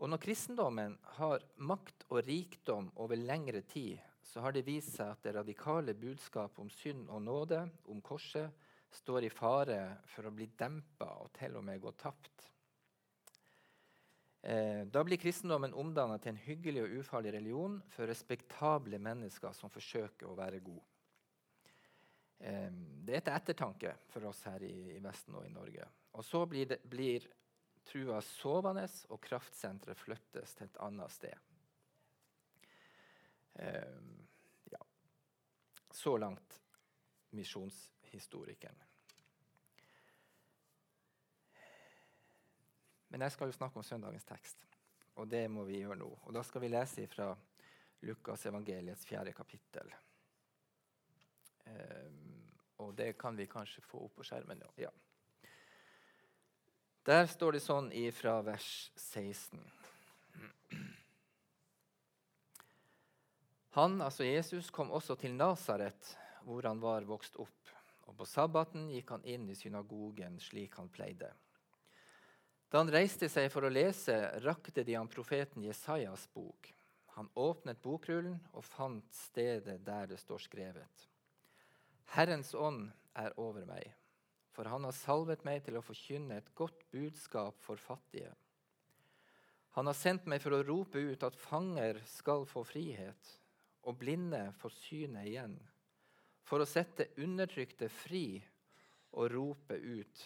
Og 0.00 0.08
når 0.08 0.22
kristendommen 0.22 0.96
har 1.18 1.44
makt 1.60 2.06
og 2.08 2.24
rikdom 2.24 2.88
over 2.96 3.20
lengre 3.20 3.60
tid, 3.68 4.00
så 4.24 4.42
har 4.44 4.54
det 4.54 4.64
vist 4.66 4.94
seg 4.96 5.12
at 5.12 5.22
det 5.24 5.34
radikale 5.36 5.94
budskapet 5.98 6.62
om 6.62 6.70
synd 6.72 7.08
og 7.12 7.22
nåde, 7.24 7.60
om 7.92 8.00
korset, 8.04 8.48
står 8.90 9.24
i 9.24 9.30
fare 9.30 9.80
for 10.10 10.26
å 10.26 10.34
bli 10.34 10.48
dempa 10.58 11.12
og 11.22 11.32
til 11.36 11.58
og 11.58 11.64
med 11.66 11.82
gå 11.82 11.92
tapt. 11.98 12.46
Eh, 14.42 14.86
da 14.88 15.02
blir 15.04 15.20
kristendommen 15.20 15.74
omdanna 15.76 16.16
til 16.18 16.32
en 16.32 16.40
hyggelig 16.46 16.86
og 16.86 16.94
ufarlig 17.02 17.34
religion 17.34 17.76
for 17.92 18.08
respektable 18.08 18.98
mennesker 18.98 19.52
som 19.52 19.72
forsøker 19.72 20.30
å 20.30 20.36
være 20.38 20.62
gode. 20.64 20.86
Eh, 22.40 22.70
det 23.04 23.18
er 23.18 23.26
til 23.26 23.36
ettertanke 23.36 23.92
for 24.08 24.30
oss 24.30 24.40
her 24.48 24.64
i, 24.64 24.96
i, 24.96 25.02
Vesten 25.04 25.36
og 25.36 25.44
i 25.44 25.52
Norge. 25.52 25.84
Og 26.16 26.24
så 26.24 26.46
blir, 26.48 26.70
det, 26.72 26.80
blir 26.88 27.28
trua 27.84 28.22
sovende, 28.24 28.86
og 29.12 29.20
kraftsenteret 29.24 29.98
flyttes 29.98 30.56
til 30.56 30.70
et 30.70 30.80
annet 30.86 31.12
sted. 31.12 31.46
Eh, 33.60 34.00
ja. 34.72 34.82
Så 35.90 36.16
langt 36.16 36.60
misjonshistorikeren. 38.10 38.76
Men 43.08 43.20
jeg 43.20 43.32
skal 43.32 43.50
jo 43.50 43.52
snakke 43.52 43.78
om 43.78 43.84
søndagens 43.84 44.24
tekst, 44.24 44.66
og 45.16 45.28
det 45.28 45.48
må 45.50 45.64
vi 45.64 45.80
gjøre 45.80 45.98
nå. 45.98 46.10
Og 46.22 46.34
Da 46.34 46.42
skal 46.42 46.60
vi 46.60 46.68
lese 46.68 47.06
fra 47.06 47.36
Lukas 48.02 48.46
evangeliets 48.46 49.06
fjerde 49.06 49.32
kapittel. 49.32 49.92
Um, 51.66 52.50
og 52.78 52.94
det 52.94 53.18
kan 53.18 53.36
vi 53.36 53.46
kanskje 53.46 53.82
få 53.82 54.06
opp 54.06 54.14
på 54.16 54.24
skjermen. 54.24 54.62
Ja. 54.76 54.90
Der 57.04 57.26
står 57.26 57.52
det 57.52 57.60
sånn 57.60 57.90
fra 58.12 58.40
vers 58.42 58.92
16. 58.96 59.58
Han, 63.72 64.00
altså 64.02 64.24
Jesus, 64.24 64.70
kom 64.70 64.90
også 64.90 65.14
til 65.14 65.34
Nasaret, 65.34 66.16
hvor 66.42 66.62
han 66.62 66.80
var 66.80 67.02
vokst 67.06 67.36
opp. 67.36 67.79
Og 68.10 68.16
På 68.18 68.26
sabbaten 68.26 68.88
gikk 68.90 69.14
han 69.14 69.24
inn 69.24 69.46
i 69.48 69.56
synagogen 69.56 70.40
slik 70.42 70.74
han 70.80 70.90
pleide. 70.90 71.30
Da 72.70 72.82
han 72.82 72.90
reiste 72.90 73.28
seg 73.30 73.48
for 73.50 73.66
å 73.66 73.72
lese, 73.72 74.14
rakte 74.44 74.84
de 74.86 74.94
ham 74.94 75.08
profeten 75.10 75.64
Jesajas 75.66 76.26
bok. 76.34 76.68
Han 77.16 77.30
åpnet 77.38 77.80
bokrullen 77.82 78.36
og 78.54 78.66
fant 78.66 79.06
stedet 79.14 79.80
der 79.86 80.10
det 80.10 80.20
står 80.22 80.42
skrevet. 80.44 81.06
Herrens 82.14 82.52
ånd 82.54 82.88
er 83.18 83.34
over 83.38 83.66
meg, 83.66 83.86
for 84.54 84.70
han 84.70 84.86
har 84.86 84.94
salvet 84.94 85.42
meg 85.46 85.64
til 85.66 85.78
å 85.78 85.84
forkynne 85.84 86.38
et 86.38 86.54
godt 86.58 86.86
budskap 86.94 87.58
for 87.62 87.78
fattige. 87.78 88.30
Han 89.78 89.86
har 89.86 89.94
sendt 89.94 90.26
meg 90.30 90.42
for 90.42 90.54
å 90.54 90.64
rope 90.66 90.98
ut 90.98 91.22
at 91.26 91.38
fanger 91.38 92.00
skal 92.10 92.46
få 92.50 92.64
frihet, 92.66 93.34
og 93.86 93.98
blinde 93.98 94.48
får 94.58 94.74
synet 94.74 95.30
igjen, 95.30 95.54
for 96.46 96.62
å 96.62 96.68
sette 96.68 97.10
undertrykte 97.20 97.88
fri 97.92 98.40
og 99.12 99.30
rope 99.32 99.76
ut 99.76 100.22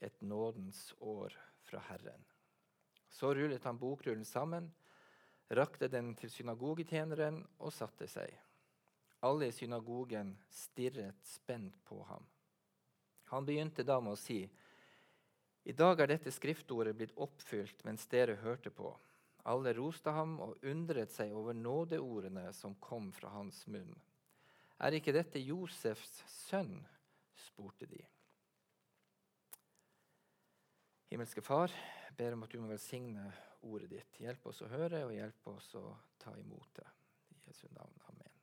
et 0.00 0.20
nådens 0.20 0.94
år 1.00 1.34
fra 1.68 1.80
Herren. 1.88 2.24
Så 3.10 3.34
rullet 3.34 3.64
han 3.64 3.78
bokrullen 3.78 4.24
sammen, 4.24 4.70
rakte 5.50 5.88
den 5.90 6.14
til 6.16 6.30
synagogetjeneren 6.30 7.42
og 7.58 7.74
satte 7.74 8.06
seg. 8.08 8.30
Alle 9.26 9.50
i 9.50 9.52
synagogen 9.52 10.32
stirret 10.48 11.26
spent 11.26 11.76
på 11.84 12.00
ham. 12.08 12.24
Han 13.30 13.44
begynte 13.46 13.84
da 13.84 14.00
med 14.00 14.16
å 14.16 14.18
si, 14.18 14.42
I 15.62 15.72
dag 15.76 16.00
er 16.00 16.08
dette 16.08 16.32
skriftordet 16.32 16.96
blitt 16.96 17.18
oppfylt 17.20 17.84
mens 17.84 18.06
dere 18.08 18.38
hørte 18.40 18.72
på. 18.72 18.94
Alle 19.44 19.74
roste 19.76 20.12
ham 20.16 20.38
og 20.40 20.64
undret 20.66 21.12
seg 21.12 21.34
over 21.36 21.54
nådeordene 21.56 22.48
som 22.56 22.74
kom 22.80 23.10
fra 23.12 23.28
hans 23.34 23.66
munn. 23.68 23.92
Er 24.80 24.96
ikke 24.96 25.12
dette 25.12 25.42
Josefs 25.44 26.22
sønn? 26.48 26.78
spurte 27.36 27.86
de. 27.88 28.00
Himmelske 31.10 31.42
Far, 31.44 31.72
jeg 31.72 32.16
ber 32.16 32.36
om 32.36 32.44
at 32.46 32.52
du 32.52 32.60
må 32.62 32.70
velsigne 32.70 33.26
ordet 33.66 33.90
ditt. 33.90 34.20
Hjelp 34.22 34.46
oss 34.48 34.62
å 34.64 34.70
høre, 34.70 35.02
og 35.08 35.12
hjelp 35.12 35.48
oss 35.52 35.72
å 35.76 35.84
ta 36.20 36.32
imot 36.38 36.70
det. 36.78 36.86
I 37.34 37.40
Jesu 37.48 37.66
navn. 37.74 37.96
Amen. 38.08 38.36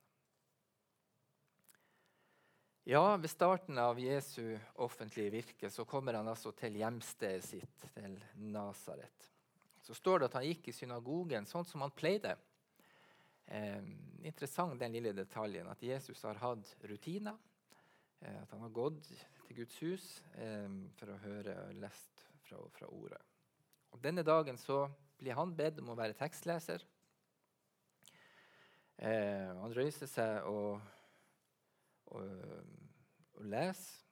Ja, 2.88 3.16
ved 3.16 3.32
starten 3.32 3.80
av 3.82 3.98
Jesu 4.00 4.58
offentlige 4.84 5.32
virke 5.34 5.70
så 5.72 5.84
kommer 5.88 6.20
han 6.20 6.28
altså 6.30 6.54
til 6.56 6.78
hjemstedet 6.78 7.44
sitt, 7.44 7.88
til 7.96 8.14
Nasaret. 8.52 9.26
Så 9.82 9.96
står 9.96 10.22
det 10.22 10.30
at 10.30 10.38
han 10.38 10.46
gikk 10.46 10.70
i 10.70 10.76
synagogen 10.76 11.48
sånn 11.48 11.66
som 11.66 11.82
han 11.84 11.94
pleide. 11.96 12.36
Eh, 13.48 13.82
interessant 14.28 14.76
den 14.80 14.92
lille 14.92 15.14
detaljen 15.16 15.68
at 15.72 15.82
Jesus 15.82 16.22
har 16.26 16.40
hatt 16.42 16.74
rutiner. 16.90 17.38
Eh, 18.20 18.42
at 18.42 18.50
han 18.52 18.64
har 18.66 18.74
gått 18.76 19.00
til 19.08 19.56
Guds 19.56 19.78
hus 19.82 20.06
eh, 20.36 20.68
for 20.98 21.14
å 21.14 21.20
høre 21.22 21.56
lest 21.80 22.24
fra, 22.44 22.60
fra 22.76 22.90
ordet. 22.92 23.22
Og 23.94 24.02
denne 24.04 24.24
dagen 24.26 24.60
så 24.60 24.84
blir 25.18 25.38
han 25.38 25.54
bedt 25.56 25.80
om 25.82 25.94
å 25.94 25.98
være 25.98 26.16
tekstleser. 26.18 26.84
Eh, 28.98 29.54
han 29.62 29.74
røyser 29.74 30.10
seg 30.10 30.50
og, 30.50 30.82
og, 32.12 32.28
og 33.38 33.48
leser. 33.48 34.04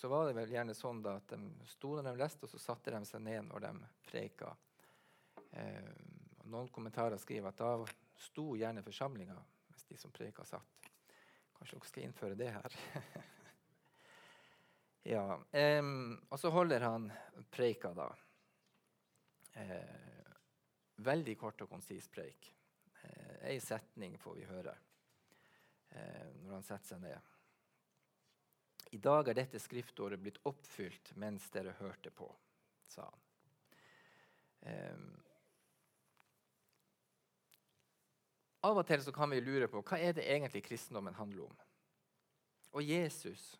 Så 0.00 0.08
var 0.08 0.28
det 0.28 0.36
vel 0.38 0.52
gjerne 0.54 0.72
sånn 0.72 1.02
da 1.04 1.18
at 1.18 1.32
de 1.34 1.66
sto 1.68 1.90
når 1.92 2.06
de 2.06 2.20
leste, 2.22 2.46
og 2.46 2.48
så 2.48 2.60
satte 2.62 2.92
de 2.94 3.00
seg 3.04 3.20
ned 3.20 3.50
når 3.50 3.66
de 3.66 3.72
preika. 4.06 4.54
Eh, 5.52 5.90
noen 6.48 6.70
kommentarer 6.72 7.20
skriver 7.20 7.50
at 7.50 7.60
da 7.60 7.74
sto 8.20 8.52
gjerne 8.58 8.84
forsamlinga 8.84 9.36
mens 9.70 9.84
de 9.88 9.96
som 9.96 10.12
preka, 10.12 10.44
satt. 10.44 10.90
Kanskje 11.56 11.76
dere 11.76 11.90
skal 11.92 12.08
innføre 12.08 12.40
det 12.40 12.54
her. 12.56 12.80
Ja, 15.02 15.40
um, 15.80 16.18
og 16.28 16.36
så 16.36 16.50
holder 16.52 16.84
han 16.84 17.06
preika, 17.50 17.94
da. 17.96 18.10
Eh, 19.56 20.32
veldig 21.00 21.36
kort 21.40 21.62
og 21.64 21.70
konsis 21.72 22.08
preik. 22.12 22.50
Eh, 23.02 23.56
setning 23.64 24.18
får 24.20 24.36
vi 24.36 24.44
høre 24.44 24.74
eh, 25.88 26.28
når 26.42 26.52
han 26.58 26.66
setter 26.66 26.92
seg 26.92 27.02
ned. 27.06 27.30
I 28.92 29.00
dag 29.00 29.30
er 29.30 29.38
dette 29.38 29.62
skriftåret 29.62 30.20
blitt 30.20 30.40
oppfylt 30.50 31.14
mens 31.22 31.48
dere 31.54 31.76
hørte 31.78 32.12
på, 32.12 32.28
sa 32.90 33.08
han. 33.08 33.26
Um, 34.60 35.04
av 38.66 38.78
og 38.80 38.86
til 38.86 39.04
kan 39.14 39.30
vi 39.32 39.40
lure 39.40 39.68
på 39.72 39.82
hva 39.82 39.98
er 39.98 40.14
det 40.16 40.26
egentlig 40.28 40.64
kristendommen 40.66 41.16
handler 41.16 41.48
om. 41.48 41.58
Og 42.76 42.84
Jesus, 42.84 43.54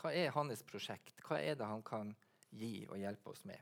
hva 0.00 0.12
er 0.12 0.34
hans 0.34 0.64
prosjekt? 0.66 1.20
Hva 1.26 1.38
er 1.40 1.58
det 1.58 1.68
han 1.68 1.84
kan 1.86 2.14
gi 2.50 2.86
og 2.88 2.98
hjelpe 2.98 3.32
oss 3.32 3.44
med? 3.48 3.60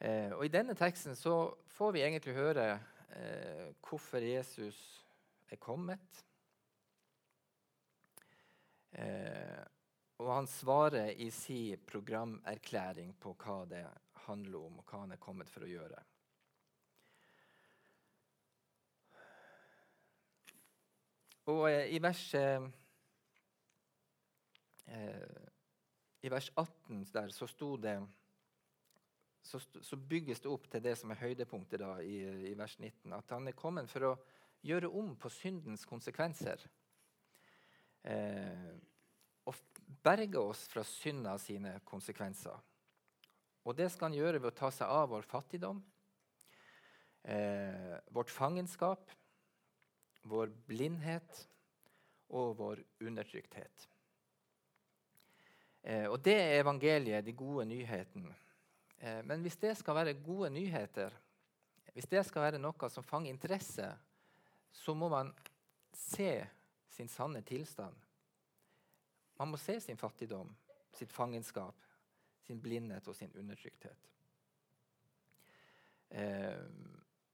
Eh, 0.00 0.32
og 0.32 0.46
I 0.46 0.52
denne 0.52 0.76
teksten 0.78 1.16
så 1.18 1.50
får 1.74 1.92
vi 1.92 2.04
egentlig 2.06 2.36
høre 2.38 2.66
eh, 3.12 3.66
hvorfor 3.84 4.24
Jesus 4.24 4.78
er 5.50 5.60
kommet. 5.60 6.22
Eh, 8.96 9.60
og 10.20 10.32
han 10.34 10.48
svarer 10.48 11.12
i 11.20 11.30
sin 11.32 11.82
programerklæring 11.88 13.12
på 13.20 13.34
hva 13.40 13.62
det 13.68 13.84
handler 14.26 14.64
om, 14.66 14.80
og 14.80 14.88
hva 14.88 15.04
han 15.04 15.14
er 15.16 15.20
kommet 15.20 15.48
for 15.52 15.64
å 15.64 15.70
gjøre. 15.70 16.00
Og 21.48 21.70
eh, 21.70 21.88
i 21.94 22.00
vers, 22.02 22.22
eh, 22.34 22.66
eh, 24.92 25.46
i 26.22 26.32
vers 26.32 26.50
18 26.56 27.06
der 27.14 27.32
så 27.32 27.48
sto 27.48 27.76
det 27.80 27.96
så, 29.42 29.60
så, 29.80 29.96
bygges 29.96 30.42
det 30.44 30.50
opp 30.52 30.66
til 30.70 30.82
det 30.84 30.92
som 31.00 31.10
er 31.10 31.22
høydepunktet 31.22 31.80
da, 31.80 31.94
i, 32.04 32.20
i, 32.50 32.54
vers 32.58 32.76
19. 32.78 33.12
At 33.16 33.32
han 33.32 33.48
er 33.48 33.56
kommet 33.56 33.88
for 33.90 34.10
å 34.10 34.16
gjøre 34.66 34.90
om 34.92 35.14
på 35.16 35.30
syndens 35.32 35.86
konsekvenser. 35.88 36.66
Eh, 38.04 38.74
og 39.48 39.56
berge 40.04 40.40
oss 40.40 40.66
fra 40.70 40.84
synda 40.86 41.38
sine 41.40 41.78
konsekvenser. 41.88 42.58
Og 43.64 43.76
det 43.76 43.90
skal 43.92 44.10
han 44.10 44.18
gjøre 44.18 44.40
ved 44.40 44.52
å 44.52 44.58
ta 44.60 44.70
seg 44.72 44.92
av 44.92 45.10
vår 45.12 45.26
fattigdom, 45.28 45.80
eh, 47.24 47.96
vårt 48.12 48.30
fangenskap, 48.32 49.10
vår 50.22 50.52
blindhet 50.66 51.46
og 52.30 52.58
vår 52.58 52.82
undertrykthet. 53.00 53.88
Eh, 55.82 56.06
og 56.10 56.20
det 56.24 56.36
er 56.36 56.60
evangeliet, 56.60 57.24
de 57.24 57.32
gode 57.32 57.64
nyhetene. 57.70 58.34
Eh, 58.98 59.22
men 59.24 59.40
hvis 59.40 59.56
det 59.56 59.76
skal 59.78 59.96
være 59.96 60.18
gode 60.20 60.50
nyheter, 60.50 61.14
hvis 61.94 62.06
det 62.06 62.22
skal 62.26 62.42
være 62.42 62.60
noe 62.62 62.90
som 62.92 63.04
fanger 63.04 63.32
interesse, 63.32 63.88
så 64.72 64.94
må 64.94 65.08
man 65.10 65.32
se 65.96 66.46
sin 66.90 67.08
sanne 67.08 67.42
tilstand. 67.42 67.96
Man 69.40 69.48
må 69.48 69.56
se 69.56 69.78
sin 69.80 69.96
fattigdom, 69.96 70.52
sitt 70.92 71.12
fangenskap, 71.12 71.74
sin 72.44 72.60
blindhet 72.60 73.08
og 73.08 73.16
sin 73.16 73.32
undertrykthet. 73.38 74.10
Eh, 76.10 76.60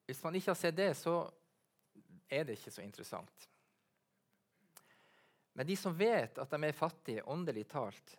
hvis 0.07 0.23
man 0.23 0.35
ikke 0.38 0.52
har 0.52 0.61
sett 0.61 0.76
det, 0.76 0.93
så 0.97 1.25
er 2.28 2.45
det 2.45 2.59
ikke 2.59 2.75
så 2.75 2.85
interessant. 2.85 3.49
Men 5.56 5.66
de 5.66 5.76
som 5.78 5.95
vet 5.97 6.38
at 6.38 6.52
de 6.52 6.68
er 6.68 6.76
fattige, 6.76 7.25
åndelig 7.25 7.64
talt, 7.73 8.16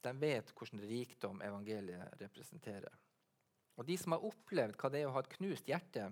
de 0.00 0.12
vet 0.20 0.52
hvordan 0.54 0.82
rikdom 0.86 1.42
evangeliet 1.42 2.20
representerer. 2.20 2.92
Og 3.76 3.86
De 3.86 3.96
som 3.98 4.12
har 4.12 4.24
opplevd 4.24 4.76
hva 4.76 4.90
det 4.92 5.00
er 5.00 5.08
å 5.08 5.14
ha 5.14 5.22
et 5.24 5.32
knust 5.34 5.68
hjerte, 5.68 6.10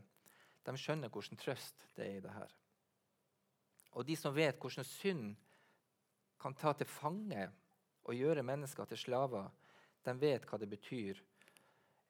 de 0.64 0.74
skjønner 0.76 1.12
hvordan 1.12 1.40
trøst 1.40 1.86
det 1.96 2.06
er 2.06 2.16
i 2.18 2.24
det 2.24 2.32
her. 2.32 2.52
Og 3.96 4.06
de 4.08 4.16
som 4.16 4.34
vet 4.34 4.58
hvordan 4.60 4.86
synd 4.86 5.36
kan 6.40 6.54
ta 6.54 6.72
til 6.76 6.88
fange 6.90 7.48
og 8.08 8.16
gjøre 8.16 8.44
mennesker 8.46 8.88
til 8.88 9.00
slaver, 9.00 9.48
de 10.04 10.14
vet 10.20 10.46
hva 10.48 10.58
det 10.60 10.68
betyr 10.70 11.20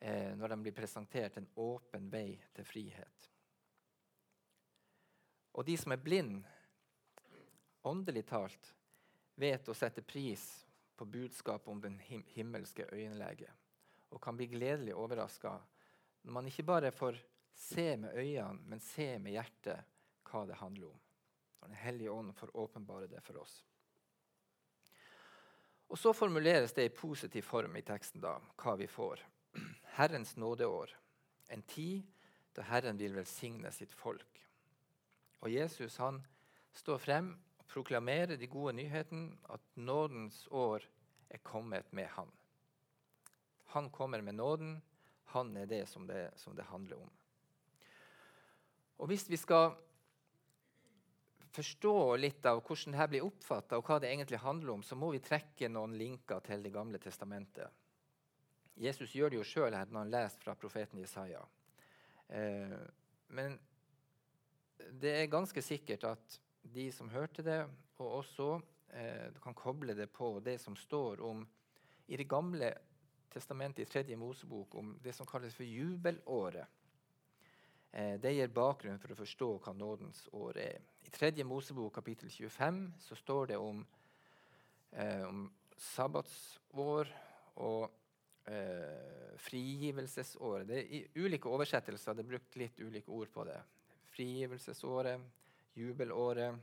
eh, 0.00 0.34
når 0.38 0.54
de 0.54 0.60
blir 0.62 0.76
presentert 0.76 1.38
en 1.38 1.48
åpen 1.58 2.10
vei 2.12 2.38
til 2.54 2.66
frihet. 2.66 3.30
Og 5.58 5.66
de 5.66 5.74
som 5.74 5.90
er 5.90 6.02
blind, 6.02 6.44
åndelig 7.82 8.28
talt, 8.30 8.74
vet 9.34 9.66
å 9.66 9.74
sette 9.74 10.04
pris 10.06 10.44
på 10.98 11.06
budskapet 11.06 11.70
om 11.72 11.80
den 11.82 11.98
him 11.98 12.22
himmelske 12.34 12.86
øyenlege 12.92 13.50
og 14.14 14.22
kan 14.22 14.36
bli 14.38 14.46
gledelig 14.50 14.94
overraska 14.96 15.56
når 16.22 16.34
man 16.34 16.46
ikke 16.50 16.66
bare 16.66 16.92
får 16.94 17.18
se 17.58 17.96
med 17.96 18.14
øynene, 18.14 18.62
men 18.70 18.80
se 18.80 19.16
med 19.18 19.34
hjertet 19.34 19.84
hva 20.28 20.44
det 20.46 20.58
handler 20.60 20.92
om. 20.92 21.00
Når 21.58 21.68
Den 21.68 21.76
hellige 21.82 22.10
ånd 22.10 22.34
får 22.36 22.56
åpenbare 22.56 23.06
det 23.10 23.20
for 23.24 23.40
oss. 23.42 23.64
Og 25.88 25.98
Så 25.98 26.12
formuleres 26.12 26.72
det 26.72 26.84
i 26.84 26.94
positiv 26.94 27.42
form 27.42 27.76
i 27.76 27.82
teksten 27.82 28.20
da, 28.20 28.36
hva 28.62 28.76
vi 28.76 28.86
får. 28.86 29.24
Herrens 29.98 30.36
nådeår, 30.36 30.94
en 31.48 31.62
tid 31.62 32.06
da 32.54 32.62
Herren 32.62 32.98
vil 32.98 33.16
velsigne 33.16 33.72
sitt 33.72 33.92
folk. 33.92 34.47
Og 35.40 35.52
Jesus 35.52 35.96
han 36.02 36.20
står 36.74 36.98
frem 37.02 37.32
og 37.58 37.66
proklamerer 37.70 38.36
de 38.36 38.50
gode 38.50 38.74
nyhetene, 38.78 39.36
at 39.50 39.60
nådens 39.76 40.46
år 40.50 40.84
er 41.30 41.42
kommet 41.44 41.92
med 41.92 42.06
Han. 42.16 42.30
Han 43.74 43.90
kommer 43.90 44.20
med 44.20 44.34
nåden. 44.34 44.82
Han 45.24 45.56
er 45.56 45.66
det 45.66 45.88
som 45.88 46.06
det, 46.06 46.30
som 46.36 46.56
det 46.56 46.64
handler 46.64 46.96
om. 46.96 47.10
Og 48.98 49.06
Hvis 49.06 49.28
vi 49.30 49.36
skal 49.36 49.74
forstå 51.52 52.16
litt 52.16 52.46
av 52.46 52.62
hvordan 52.62 52.94
dette 52.94 53.10
blir 53.12 53.26
oppfatta, 53.26 53.78
og 53.78 53.84
hva 53.86 53.98
det 54.00 54.10
egentlig 54.10 54.40
handler 54.40 54.72
om, 54.72 54.82
så 54.82 54.96
må 54.96 55.10
vi 55.12 55.20
trekke 55.22 55.68
noen 55.68 55.96
linker 55.98 56.40
til 56.46 56.62
Det 56.62 56.72
gamle 56.72 56.98
testamentet. 56.98 57.68
Jesus 58.78 59.14
gjør 59.14 59.30
det 59.30 59.40
jo 59.40 59.46
sjøl 59.46 59.74
når 59.74 59.98
han 59.98 60.12
leser 60.12 60.42
fra 60.42 60.54
profeten 60.54 61.00
Jesaja. 61.02 61.40
Eh, 62.28 62.76
men 63.34 63.58
det 65.00 65.14
er 65.14 65.30
ganske 65.32 65.62
sikkert 65.62 66.04
at 66.08 66.38
de 66.62 66.88
som 66.92 67.10
hørte 67.10 67.42
det, 67.42 67.60
og 67.98 68.20
også 68.20 68.48
eh, 68.94 69.34
kan 69.42 69.56
koble 69.56 69.94
det 69.96 70.10
på 70.14 70.36
det 70.44 70.58
som 70.62 70.76
står 70.76 71.22
om 71.24 71.46
i 72.08 72.16
Det 72.16 72.28
gamle 72.28 72.72
testamentet, 73.28 73.82
i 73.84 73.90
tredje 73.90 74.16
Mosebok, 74.16 74.74
om 74.74 74.94
det 75.02 75.12
som 75.12 75.26
kalles 75.26 75.54
for 75.54 75.64
jubelåret. 75.64 76.66
Eh, 77.92 78.16
det 78.20 78.32
gir 78.32 78.48
bakgrunn 78.52 79.00
for 79.00 79.12
å 79.12 79.18
forstå 79.18 79.50
hva 79.64 79.74
nådens 79.76 80.26
år 80.32 80.60
er. 80.62 80.80
I 81.04 81.12
tredje 81.12 81.44
Mosebok 81.44 81.94
kapittel 82.00 82.30
25 82.30 82.82
så 83.00 83.16
står 83.16 83.52
det 83.52 83.56
om, 83.56 83.86
eh, 84.92 85.24
om 85.28 85.50
sabbatsår 85.76 87.12
og 87.56 87.90
eh, 88.48 89.36
frigivelsesåret. 89.36 90.68
Det 90.68 90.78
er 90.78 90.92
I 90.92 91.02
ulike 91.16 91.48
oversettelser 91.48 92.14
det 92.14 92.24
er 92.24 92.32
brukt 92.32 92.56
litt 92.56 92.80
ulike 92.80 93.10
ord 93.10 93.32
på 93.32 93.44
det. 93.48 93.60
Frigivelsesåret, 94.18 95.22
jubelåret, 95.78 96.58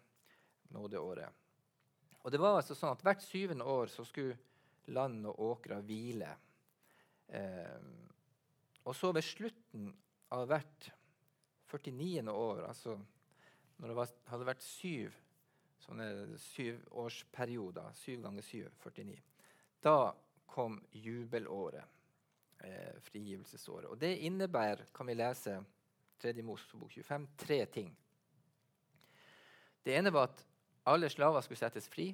nådeåret. 0.76 1.32
Og 2.26 2.34
det 2.34 2.42
var 2.42 2.58
altså 2.60 2.76
sånn 2.76 2.98
at 2.98 3.04
Hvert 3.06 3.24
syvende 3.24 3.64
år 3.70 3.88
så 3.94 4.04
skulle 4.04 4.36
land 4.92 5.24
og 5.30 5.40
åkre 5.54 5.80
hvile. 5.88 6.34
Eh, 7.32 7.86
og 8.84 8.96
så 8.98 9.14
ved 9.16 9.24
slutten 9.24 9.88
av 10.36 10.44
hvert 10.50 10.90
49. 11.72 12.28
år, 12.30 12.66
altså 12.68 12.98
når 13.78 13.88
det 13.88 13.96
var, 13.98 14.12
hadde 14.30 14.50
vært 14.52 14.66
syv 14.66 15.16
sånne 15.86 16.38
syvårsperioder, 16.42 17.96
syv 17.98 18.22
ganger 18.26 18.46
syv, 18.46 18.70
49, 18.84 19.18
da 19.86 20.12
kom 20.50 20.80
jubelåret, 20.92 21.86
eh, 22.60 22.96
frigivelsesåret. 23.06 23.90
Og 23.90 23.98
det 23.98 24.18
innebærer, 24.28 24.86
kan 24.94 25.08
vi 25.08 25.14
lese 25.14 25.60
3. 26.22 26.44
Mosebok 26.44 26.92
25, 26.92 27.28
tre 27.38 27.66
ting. 27.66 27.90
Det 29.86 29.96
ene 29.98 30.14
var 30.14 30.32
at 30.32 30.46
alle 30.90 31.10
slaver 31.10 31.42
skulle 31.42 31.62
settes 31.62 31.88
fri. 31.90 32.10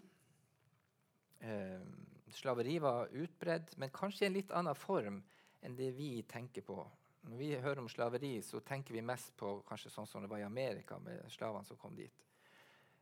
Eh, 1.39 1.83
slaveri 2.31 2.79
var 2.79 3.11
utbredt, 3.11 3.77
men 3.77 3.93
kanskje 3.93 4.25
i 4.25 4.29
en 4.29 4.35
litt 4.35 4.51
annen 4.55 4.75
form 4.75 5.21
enn 5.61 5.75
det 5.77 5.91
vi 5.95 6.21
tenker 6.27 6.65
på. 6.65 6.79
Når 7.21 7.37
vi 7.37 7.51
hører 7.53 7.83
om 7.83 7.89
slaveri, 7.89 8.39
så 8.41 8.59
tenker 8.65 8.95
vi 8.95 9.03
mest 9.05 9.35
på 9.37 9.59
kanskje 9.67 9.91
sånn 9.93 10.07
som 10.09 10.23
det 10.23 10.29
var 10.31 10.41
i 10.41 10.47
Amerika, 10.47 10.97
med 10.99 11.21
slavene 11.29 11.67
som 11.67 11.77
kom 11.77 11.95
dit. 11.95 12.23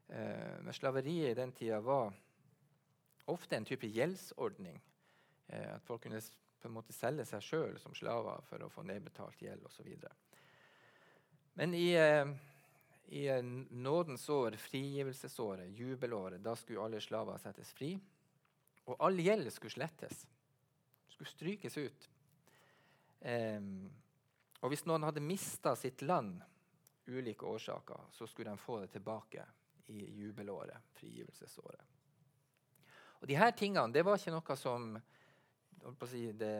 Eh, 0.09 0.57
men 0.61 0.75
slaveriet 0.75 1.31
i 1.31 1.39
den 1.39 1.53
tida 1.55 1.79
var 1.79 2.11
ofte 3.29 3.55
en 3.55 3.65
type 3.65 3.87
gjeldsordning. 3.87 4.81
Eh, 5.47 5.75
at 5.75 5.85
folk 5.85 6.03
kunne 6.03 6.21
på 6.59 6.67
en 6.67 6.75
måte 6.75 6.93
selge 6.93 7.25
seg 7.29 7.45
sjøl 7.45 7.77
som 7.79 7.95
slaver 7.95 8.43
for 8.49 8.65
å 8.65 8.71
få 8.73 8.83
nedbetalt 8.83 9.41
gjeld 9.41 9.63
osv. 9.69 9.87
Men 11.59 11.75
i 11.75 11.89
eh, 11.99 12.29
i 13.11 13.41
nådens 13.69 14.29
år, 14.29 14.51
frigivelsesåret, 14.51 15.67
jubelåret, 15.69 16.43
da 16.43 16.55
skulle 16.55 16.81
alle 16.81 17.01
slaver 17.01 17.37
settes 17.41 17.71
fri. 17.73 17.95
Og 18.85 19.01
all 19.01 19.17
gjeld 19.19 19.49
skulle 19.53 19.73
slettes. 19.73 20.27
Skulle 21.09 21.29
strykes 21.29 21.77
ut. 21.77 22.09
Um, 23.25 23.89
og 24.61 24.69
hvis 24.69 24.85
noen 24.85 25.07
hadde 25.07 25.23
mista 25.25 25.73
sitt 25.75 26.03
land, 26.05 26.37
ulike 27.09 27.49
årsaker, 27.49 28.11
så 28.13 28.27
skulle 28.27 28.53
de 28.53 28.61
få 28.61 28.77
det 28.83 28.91
tilbake 28.93 29.45
i 29.89 30.03
jubelåret, 30.19 30.93
frigivelsesåret. 30.99 31.81
Og 33.19 33.27
de 33.27 33.39
her 33.39 33.55
tingene 33.57 33.89
det 33.93 34.05
var 34.05 34.21
ikke 34.21 34.35
noe 34.35 34.55
som 34.59 34.93
si, 36.05 36.27
Det 36.37 36.53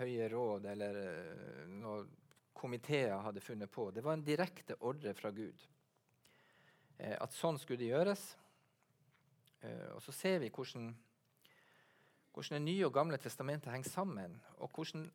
høye 0.00 0.26
råd 0.32 0.66
eller 0.74 0.98
uh, 0.98 1.70
noen 1.70 2.10
komiteer 2.54 3.22
hadde 3.24 3.40
funnet 3.40 3.70
på. 3.70 3.90
Det 3.90 4.04
var 4.04 4.16
en 4.16 4.24
direkte 4.24 4.76
ordre 4.80 5.14
fra 5.14 5.30
Gud. 5.30 5.68
eh, 6.98 7.16
at 7.20 7.32
sånn 7.32 7.58
skulle 7.58 7.80
det 7.80 7.90
gjøres. 7.90 8.36
Eh, 9.62 9.88
og 9.94 10.02
så 10.02 10.12
ser 10.12 10.38
vi 10.38 10.50
hvordan, 10.50 10.92
hvordan 12.32 12.58
Det 12.58 12.62
nye 12.62 12.86
og 12.86 12.94
gamle 12.94 13.18
testamentet 13.18 13.72
henger 13.72 13.90
sammen. 13.90 14.40
Og 14.58 14.70
hvordan 14.70 15.10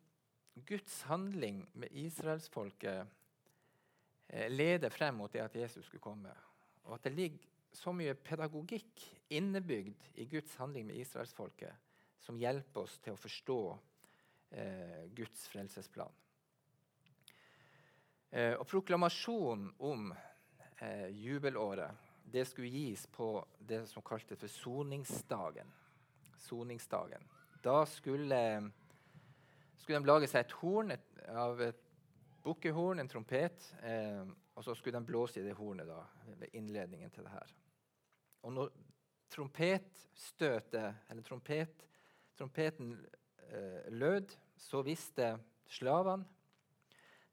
Guds 0.66 1.02
handling 1.02 1.70
med 1.74 1.92
israelsfolket 1.92 3.08
leder 4.50 4.90
frem 4.90 5.16
mot 5.16 5.32
det 5.32 5.40
at 5.40 5.56
Jesus 5.56 5.86
skulle 5.86 6.02
komme. 6.02 6.34
Og 6.84 6.94
at 6.96 7.04
det 7.04 7.14
ligger 7.14 7.38
så 7.72 7.94
mye 7.94 8.16
pedagogikk 8.16 9.04
innebygd 9.30 10.10
i 10.16 10.26
Guds 10.26 10.56
handling 10.56 10.88
med 10.88 10.96
israelsfolket 10.96 11.74
som 12.20 12.40
hjelper 12.40 12.84
oss 12.84 12.98
til 13.04 13.16
å 13.16 13.20
forstå 13.20 13.60
eh, 14.58 15.04
Guds 15.16 15.48
frelsesplan. 15.52 16.14
Eh, 18.30 18.54
og 18.54 18.68
proklamasjonen 18.68 19.70
om 19.80 20.12
eh, 20.82 21.08
jubelåret 21.16 22.08
det 22.28 22.46
skulle 22.46 22.68
gis 22.68 23.06
på 23.08 23.46
det 23.60 23.86
som 23.88 24.04
kaltes 24.04 24.40
for 24.40 24.48
soningsdagen. 24.52 25.74
soningsdagen. 26.38 27.24
Da 27.64 27.86
skulle, 27.86 28.72
skulle 29.78 30.00
de 30.00 30.08
lage 30.08 30.28
seg 30.28 30.46
et 30.46 30.58
horn 30.60 30.92
et, 30.92 31.08
av 31.32 31.62
et 31.62 31.80
bukkehorn, 32.44 33.00
en 33.00 33.10
trompet. 33.10 33.72
Eh, 33.84 34.28
og 34.58 34.64
så 34.66 34.76
skulle 34.76 35.00
de 35.00 35.08
blåse 35.08 35.40
i 35.40 35.46
det 35.46 35.56
hornet 35.58 35.88
da, 35.88 36.02
ved 36.28 36.54
innledningen 36.54 37.12
til 37.14 37.28
det 37.28 37.34
her. 37.34 37.52
Og 38.44 38.54
når 38.54 38.72
trompetstøtet, 39.32 40.96
eller 41.10 41.24
trompet, 41.24 41.84
trompeten 42.38 42.94
eh, 43.50 43.88
lød, 43.94 44.34
så 44.58 44.82
visste 44.86 45.36
slavene, 45.70 46.26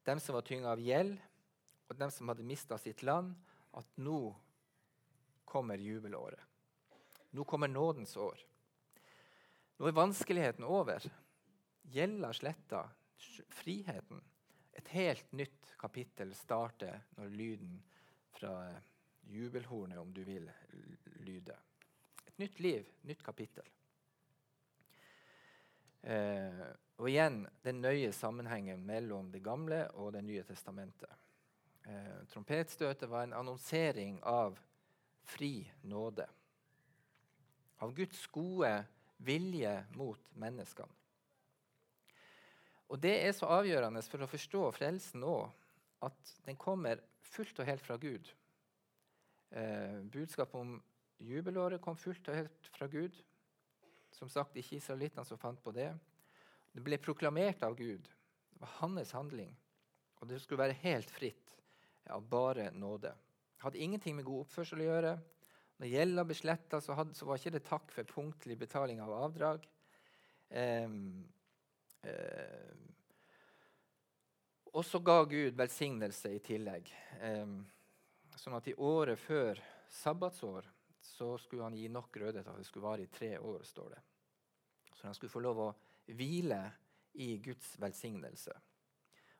dem 0.05 0.21
som 0.21 0.37
var 0.37 0.45
tynga 0.47 0.73
av 0.73 0.81
gjeld, 0.81 1.19
og 1.89 1.97
dem 2.01 2.11
som 2.13 2.29
hadde 2.29 2.47
mista 2.47 2.79
sitt 2.81 3.03
land, 3.03 3.35
at 3.75 3.89
nå 4.01 4.35
kommer 5.45 5.79
jubelåret. 5.79 6.41
Nå 7.35 7.45
kommer 7.45 7.69
nådens 7.69 8.17
år. 8.17 8.39
Nå 9.77 9.89
er 9.89 9.97
vanskeligheten 9.97 10.65
over. 10.65 11.03
Gjelda 11.91 12.33
sletta. 12.33 12.85
Friheten. 13.49 14.21
Et 14.73 14.89
helt 14.95 15.33
nytt 15.33 15.73
kapittel 15.79 16.35
starter 16.35 17.01
når 17.17 17.35
lyden 17.35 17.77
fra 18.35 18.55
jubelhornet, 19.31 19.99
om 19.99 20.13
du 20.15 20.23
vil, 20.27 20.51
lyder. 21.27 21.59
Et 22.27 22.39
nytt 22.39 22.61
liv, 22.61 22.89
nytt 23.03 23.23
kapittel. 23.23 23.67
Eh, 26.03 26.65
og 26.97 27.11
igjen 27.11 27.43
den 27.65 27.81
nøye 27.83 28.13
sammenhengen 28.15 28.85
mellom 28.87 29.33
Det 29.33 29.43
gamle 29.43 29.89
og 29.99 30.13
Det 30.13 30.23
nye 30.25 30.43
testamentet. 30.47 31.11
Eh, 31.85 32.27
trompetstøtet 32.31 33.11
var 33.11 33.27
en 33.27 33.37
annonsering 33.37 34.21
av 34.23 34.59
fri 35.25 35.67
nåde. 35.83 36.27
Av 37.83 37.95
Guds 37.95 38.27
gode 38.27 38.71
vilje 39.19 39.75
mot 39.97 40.21
menneskene. 40.35 40.93
Og 42.89 43.01
Det 43.01 43.15
er 43.27 43.33
så 43.33 43.49
avgjørende 43.51 44.03
for 44.07 44.23
å 44.23 44.31
forstå 44.31 44.71
frelsen 44.77 45.21
nå 45.25 45.37
at 46.05 46.35
den 46.47 46.57
kommer 46.57 47.01
fullt 47.25 47.59
og 47.59 47.67
helt 47.67 47.83
fra 47.83 47.97
Gud. 47.97 48.29
Eh, 49.51 50.01
budskapet 50.13 50.61
om 50.61 50.77
jubelåret 51.19 51.83
kom 51.83 51.97
fullt 51.97 52.29
og 52.29 52.37
helt 52.37 52.69
fra 52.77 52.87
Gud. 52.87 53.17
Som 54.15 54.29
sagt, 54.29 54.57
ikke 54.57 54.77
israelittene 54.77 55.25
som 55.27 55.41
fant 55.41 55.63
på 55.63 55.73
det. 55.75 55.91
Det 56.75 56.83
ble 56.85 56.99
proklamert 56.99 57.63
av 57.67 57.77
Gud. 57.79 58.09
Det 58.51 58.63
var 58.63 58.73
hans 58.81 59.13
handling. 59.15 59.53
Og 60.21 60.29
det 60.31 60.41
skulle 60.43 60.65
være 60.65 60.81
helt 60.83 61.11
fritt 61.11 61.55
av 62.11 62.27
bare 62.29 62.71
nåde. 62.75 63.13
Det 63.55 63.67
hadde 63.67 63.83
ingenting 63.85 64.19
med 64.19 64.27
god 64.27 64.45
oppførsel 64.45 64.83
å 64.83 64.89
gjøre. 64.89 65.15
Når 65.81 65.91
gjelda 65.91 66.25
ble 66.27 66.37
sletta, 66.39 66.81
så, 66.83 66.97
så, 67.15 67.27
var 67.27 67.39
ikke 67.39 67.55
det 67.55 67.65
takk 67.67 67.95
for 67.95 68.11
punktlig 68.11 68.59
betaling 68.59 69.01
av 69.03 69.15
avdrag. 69.17 69.65
Um, 70.55 71.25
Eh, 72.05 72.77
og 74.75 74.85
så 74.85 74.99
ga 74.99 75.23
Gud 75.25 75.57
velsignelse 75.57 76.33
i 76.35 76.41
tillegg. 76.43 76.91
Um, 77.23 77.61
sånn 78.37 78.57
at 78.59 78.69
i 78.69 78.75
året 78.75 79.21
før 79.23 79.61
sabbatsår 80.03 80.67
så 81.05 81.35
skulle 81.39 81.69
han 81.69 81.77
gi 81.79 81.87
nok 81.93 82.11
grøde 82.17 82.43
til 82.43 82.51
at 82.51 82.59
det 82.59 82.67
skulle 82.67 82.89
vare 82.89 83.05
i 83.05 83.13
tre 83.13 83.37
år. 83.39 83.63
står 83.63 83.95
det. 83.95 84.01
Så 84.95 85.07
han 85.07 85.15
skulle 85.15 85.31
få 85.31 85.45
lov 85.45 85.61
å 85.63 85.69
hvile 86.07 86.61
i 87.21 87.37
Guds 87.39 87.75
velsignelse. 87.81 88.55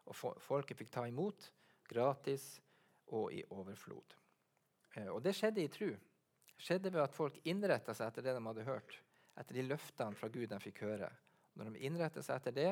Og 0.09 0.17
folket 0.43 0.79
fikk 0.79 0.93
ta 0.93 1.07
imot 1.09 1.49
gratis 1.89 2.61
og 3.13 3.33
i 3.33 3.43
overflod. 3.53 4.17
Eh, 4.95 5.09
og 5.09 5.23
det 5.25 5.35
skjedde 5.37 5.65
i 5.65 5.71
tru. 5.73 5.91
Skjedde 6.61 6.93
ved 6.93 7.03
at 7.03 7.17
folk 7.17 7.41
innretta 7.51 7.95
seg 7.97 8.11
etter 8.11 8.29
det 8.29 8.37
de 8.37 8.45
hadde 8.47 8.67
hørt, 8.69 8.97
etter 9.35 9.59
de 9.59 9.67
løftene 9.67 10.17
fra 10.19 10.31
Gud 10.33 10.49
de 10.53 10.61
fikk 10.63 10.85
høre. 10.87 11.11
Når 11.55 11.71
de 11.71 11.85
innrettet 11.87 12.27
seg 12.27 12.39
etter 12.39 12.55
det, 12.55 12.71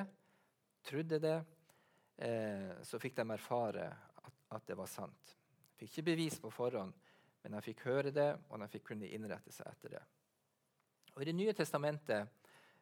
trodde 0.86 1.18
det, 1.22 1.36
eh, 2.16 2.72
så 2.86 3.00
fikk 3.02 3.16
de 3.18 3.26
erfare 3.34 3.90
at, 4.52 4.66
det 4.66 4.76
var 4.76 4.90
sant. 4.90 5.36
De 5.72 5.80
fikk 5.80 5.94
ikke 5.94 6.08
bevis 6.10 6.38
på 6.40 6.50
forhånd, 6.52 6.92
men 7.42 7.54
de 7.56 7.62
fikk 7.64 7.86
høre 7.88 8.12
det, 8.14 8.30
og 8.50 8.60
de 8.60 8.68
fikk 8.70 8.90
kunne 8.92 9.08
innrette 9.08 9.52
seg 9.54 9.70
etter 9.70 9.96
det. 9.96 10.02
Og 11.14 11.22
I 11.22 11.28
Det 11.30 11.34
nye 11.36 11.54
testamentet, 11.56 12.28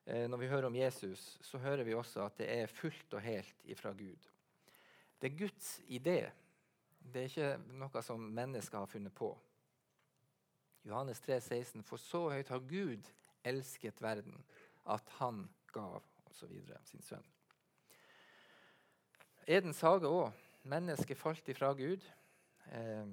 når 0.06 0.40
vi 0.40 0.48
hører 0.48 0.66
om 0.66 0.76
Jesus, 0.76 1.38
så 1.44 1.58
hører 1.58 1.84
vi 1.86 1.94
også 1.94 2.24
at 2.24 2.38
det 2.40 2.46
er 2.50 2.72
fullt 2.72 3.14
og 3.14 3.20
helt 3.22 3.66
ifra 3.68 3.92
Gud. 3.92 4.28
Det 5.20 5.30
er 5.30 5.38
Guds 5.38 5.80
idé. 5.86 6.30
Det 7.00 7.22
er 7.22 7.28
ikke 7.28 7.76
noe 7.78 8.02
som 8.02 8.20
mennesker 8.20 8.78
har 8.80 8.88
funnet 8.90 9.14
på. 9.14 9.30
Johannes 10.84 11.20
3, 11.20 11.40
16, 11.40 11.82
For 11.84 12.00
så 12.00 12.22
høyt 12.32 12.48
har 12.48 12.64
Gud 12.64 13.10
elsket 13.44 14.02
verden, 14.02 14.44
at 14.88 15.08
han 15.18 15.44
gav 15.72 16.02
osv. 16.24 16.54
sin 16.84 17.02
sønn. 17.02 17.26
Edens 19.46 19.80
hage 19.80 20.08
òg. 20.08 20.32
Mennesket 20.62 21.16
falt 21.16 21.48
ifra 21.48 21.72
Gud. 21.72 22.04
Eh, 22.72 23.06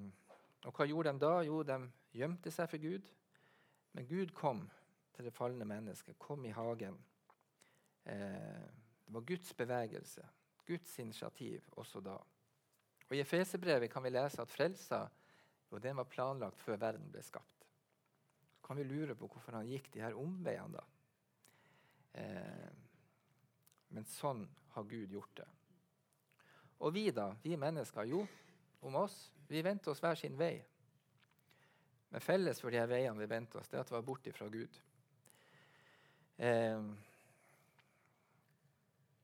og 0.67 0.73
hva 0.75 0.87
gjorde 0.87 1.13
de 1.13 1.23
da? 1.23 1.35
Jo, 1.47 1.61
de 1.63 1.77
gjemte 2.11 2.51
seg 2.51 2.69
for 2.69 2.81
Gud. 2.81 3.05
Men 3.95 4.07
Gud 4.07 4.33
kom 4.35 4.65
til 5.17 5.25
det 5.25 5.33
falne 5.33 5.65
mennesket, 5.65 6.19
kom 6.21 6.45
i 6.45 6.53
hagen. 6.53 6.97
Eh, 8.05 8.65
det 9.05 9.13
var 9.15 9.25
Guds 9.25 9.53
bevegelse, 9.57 10.25
Guds 10.67 10.99
initiativ 10.99 11.65
også 11.71 12.01
da. 12.05 12.17
Og 13.07 13.15
I 13.15 13.23
Efeserbrevet 13.23 13.89
kan 13.91 14.03
vi 14.03 14.11
lese 14.13 14.43
at 14.43 14.51
frelsa 14.51 15.07
jo, 15.71 15.79
den 15.79 15.97
var 15.99 16.07
planlagt 16.07 16.61
før 16.63 16.79
verden 16.79 17.09
ble 17.11 17.23
skapt. 17.23 17.65
Så 18.53 18.63
kan 18.63 18.77
vi 18.79 18.85
lure 18.87 19.15
på 19.15 19.27
hvorfor 19.27 19.57
han 19.57 19.67
gikk 19.67 19.89
de 19.93 20.03
her 20.03 20.15
omveiene 20.15 20.77
da. 20.77 20.85
Eh, 22.21 22.69
men 23.95 24.07
sånn 24.11 24.45
har 24.75 24.87
Gud 24.87 25.11
gjort 25.11 25.37
det. 25.41 25.47
Og 26.85 26.93
vi, 26.93 27.09
da? 27.11 27.31
Vi 27.41 27.57
mennesker? 27.57 28.07
Jo, 28.07 28.21
om 28.85 28.95
oss. 29.01 29.15
Vi 29.47 29.63
vendte 29.65 29.91
oss 29.91 30.03
hver 30.03 30.19
sin 30.19 30.37
vei. 30.37 30.55
Men 32.11 32.23
felles 32.23 32.59
for 32.61 32.71
de 32.71 32.79
her 32.79 32.89
veiene 32.91 33.19
vi 33.19 33.29
vendte 33.31 33.59
oss, 33.59 33.69
det 33.71 33.79
er 33.79 33.83
at 33.83 33.91
vi 33.91 33.97
var 33.97 34.05
bort 34.07 34.27
fra 34.35 34.47
Gud. 34.51 34.77
Eh, 36.37 36.83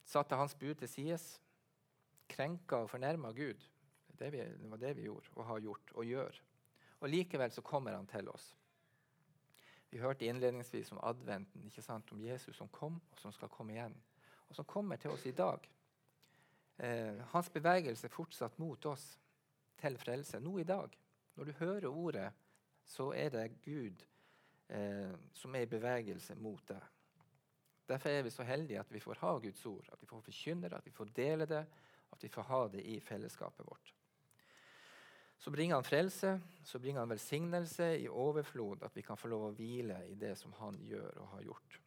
satte 0.04 0.38
hans 0.38 0.54
bud 0.54 0.74
til 0.74 0.88
sides. 0.88 1.28
Krenka 2.28 2.82
og 2.82 2.90
fornærma 2.90 3.30
Gud. 3.36 3.70
Det, 4.18 4.32
vi, 4.32 4.38
det, 4.38 4.70
var 4.70 4.76
det 4.76 4.96
vi 4.96 5.08
gjorde 5.08 5.30
og 5.34 5.46
har 5.46 5.60
gjort 5.60 5.94
og 5.94 6.04
gjør. 6.04 6.42
Og 7.00 7.08
likevel 7.08 7.52
så 7.52 7.62
kommer 7.62 7.96
han 7.96 8.06
til 8.06 8.28
oss. 8.28 8.54
Vi 9.90 9.98
hørte 9.98 10.26
innledningsvis 10.26 10.92
om 10.92 11.00
adventen, 11.02 11.64
ikke 11.66 11.82
sant? 11.82 12.12
om 12.12 12.20
Jesus 12.20 12.56
som 12.56 12.68
kom, 12.68 13.00
og 13.12 13.18
som 13.18 13.32
skal 13.32 13.48
komme 13.48 13.76
igjen. 13.76 13.94
Og 14.48 14.56
som 14.56 14.64
kommer 14.64 14.96
til 14.96 15.10
oss 15.10 15.26
i 15.26 15.34
dag. 15.34 15.68
Eh, 16.78 17.20
hans 17.30 17.50
bevegelse 17.50 18.08
fortsatt 18.10 18.58
mot 18.58 18.86
oss 18.90 19.04
til 19.78 19.98
frelse. 19.98 20.40
Nå 20.40 20.58
i 20.58 20.66
dag. 20.66 20.98
Når 21.34 21.44
du 21.44 21.52
hører 21.58 21.86
ordet, 21.88 22.32
så 22.84 23.12
er 23.12 23.30
det 23.30 23.60
Gud 23.62 24.02
eh, 24.68 25.14
som 25.32 25.54
er 25.54 25.66
i 25.66 25.70
bevegelse 25.70 26.34
mot 26.34 26.62
deg. 26.68 26.93
Derfor 27.88 28.08
er 28.08 28.22
vi 28.22 28.30
så 28.30 28.42
heldige 28.42 28.80
at 28.80 28.92
vi 28.92 29.00
får 29.00 29.20
ha 29.20 29.34
Guds 29.38 29.66
ord, 29.66 29.88
at 29.92 30.00
vi 30.00 30.06
får 30.06 30.20
forkynne 30.20 30.68
det, 30.68 30.76
at 30.76 30.86
vi 30.86 30.94
får 30.94 31.12
dele 31.16 31.46
det, 31.46 31.66
at 32.12 32.22
vi 32.22 32.28
får 32.28 32.42
ha 32.42 32.62
det 32.72 32.82
i 32.86 33.00
fellesskapet 33.00 33.66
vårt. 33.66 33.94
Så 35.38 35.50
bringer 35.50 35.76
han 35.76 35.84
frelse, 35.84 36.40
så 36.64 36.78
bringer 36.78 37.00
han 37.00 37.10
velsignelse 37.10 37.98
i 38.00 38.08
overflod, 38.08 38.82
at 38.82 38.96
vi 38.96 39.02
kan 39.02 39.16
få 39.16 39.28
lov 39.28 39.48
å 39.48 39.54
hvile 39.56 39.98
i 40.08 40.14
det 40.14 40.32
som 40.40 40.52
han 40.56 40.78
gjør 40.80 41.20
og 41.20 41.28
har 41.34 41.42
gjort. 41.42 41.78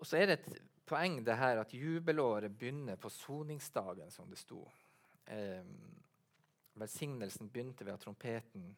Og 0.00 0.06
så 0.06 0.16
er 0.16 0.26
det 0.26 0.38
et 0.38 0.60
poeng 0.88 1.20
det 1.22 1.36
her 1.38 1.60
at 1.60 1.74
jubelåret 1.74 2.56
begynner 2.58 2.96
på 2.96 3.10
soningsdagen, 3.12 4.10
som 4.10 4.30
det 4.30 4.40
sto. 4.40 4.64
Eh, 5.26 5.62
velsignelsen 6.74 7.50
begynte 7.52 7.84
ved 7.84 7.94
at 7.94 8.02
trompeten 8.02 8.72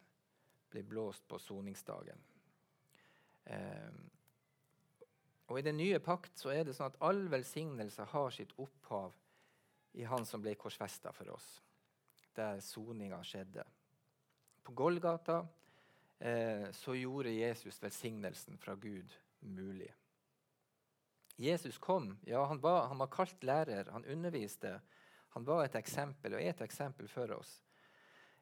ble 0.72 0.82
blåst 0.82 1.24
på 1.28 1.38
soningsdagen. 1.38 2.20
Eh, 3.44 3.92
og 5.48 5.58
I 5.58 5.64
den 5.66 5.76
nye 5.76 5.98
pakt 6.02 6.38
så 6.38 6.52
er 6.54 6.64
det 6.64 6.76
sånn 6.76 6.92
at 6.92 7.00
all 7.04 7.24
velsignelse 7.32 8.06
har 8.12 8.30
sitt 8.34 8.54
opphav 8.62 9.14
i 9.98 10.06
Han 10.08 10.24
som 10.24 10.40
ble 10.40 10.54
korsfesta 10.56 11.12
for 11.12 11.34
oss, 11.34 11.48
der 12.36 12.62
soninga 12.64 13.18
skjedde. 13.26 13.64
På 14.62 14.72
Golgata 14.72 15.42
eh, 16.18 16.70
så 16.72 16.94
gjorde 16.96 17.34
Jesus 17.34 17.82
velsignelsen 17.82 18.56
fra 18.58 18.74
Gud 18.80 19.12
mulig. 19.40 19.90
Jesus 21.36 21.78
kom. 21.78 22.18
Ja, 22.24 22.44
han 22.44 22.60
var, 22.60 22.86
han 22.86 22.98
var 22.98 23.10
kalt 23.12 23.44
lærer, 23.44 23.90
han 23.90 24.04
underviste. 24.04 24.78
Han 25.34 25.44
var 25.44 25.64
et 25.64 25.76
eksempel 25.80 26.36
og 26.36 26.42
er 26.42 26.52
et 26.52 26.64
eksempel 26.64 27.08
for 27.08 27.32
oss. 27.36 27.56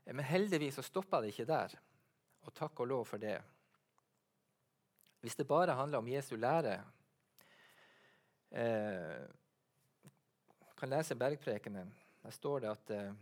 Eh, 0.04 0.14
men 0.14 0.26
heldigvis 0.26 0.78
så 0.78 0.84
stoppa 0.86 1.22
det 1.22 1.32
ikke 1.32 1.48
der. 1.50 1.74
Og 2.46 2.54
takk 2.54 2.80
og 2.84 2.90
lov 2.90 3.04
for 3.08 3.22
det. 3.22 3.38
Hvis 5.20 5.36
det 5.36 5.48
bare 5.48 5.76
handler 5.76 5.98
om 5.98 6.08
Jesu 6.08 6.36
lære 6.36 6.78
eh, 8.50 9.26
kan 10.80 10.88
lese 10.88 11.14
Bergprekenen. 11.14 11.92
Der 12.22 12.30
står 12.30 12.60
det 12.64 12.70
at 12.70 12.90
eh, 12.90 13.12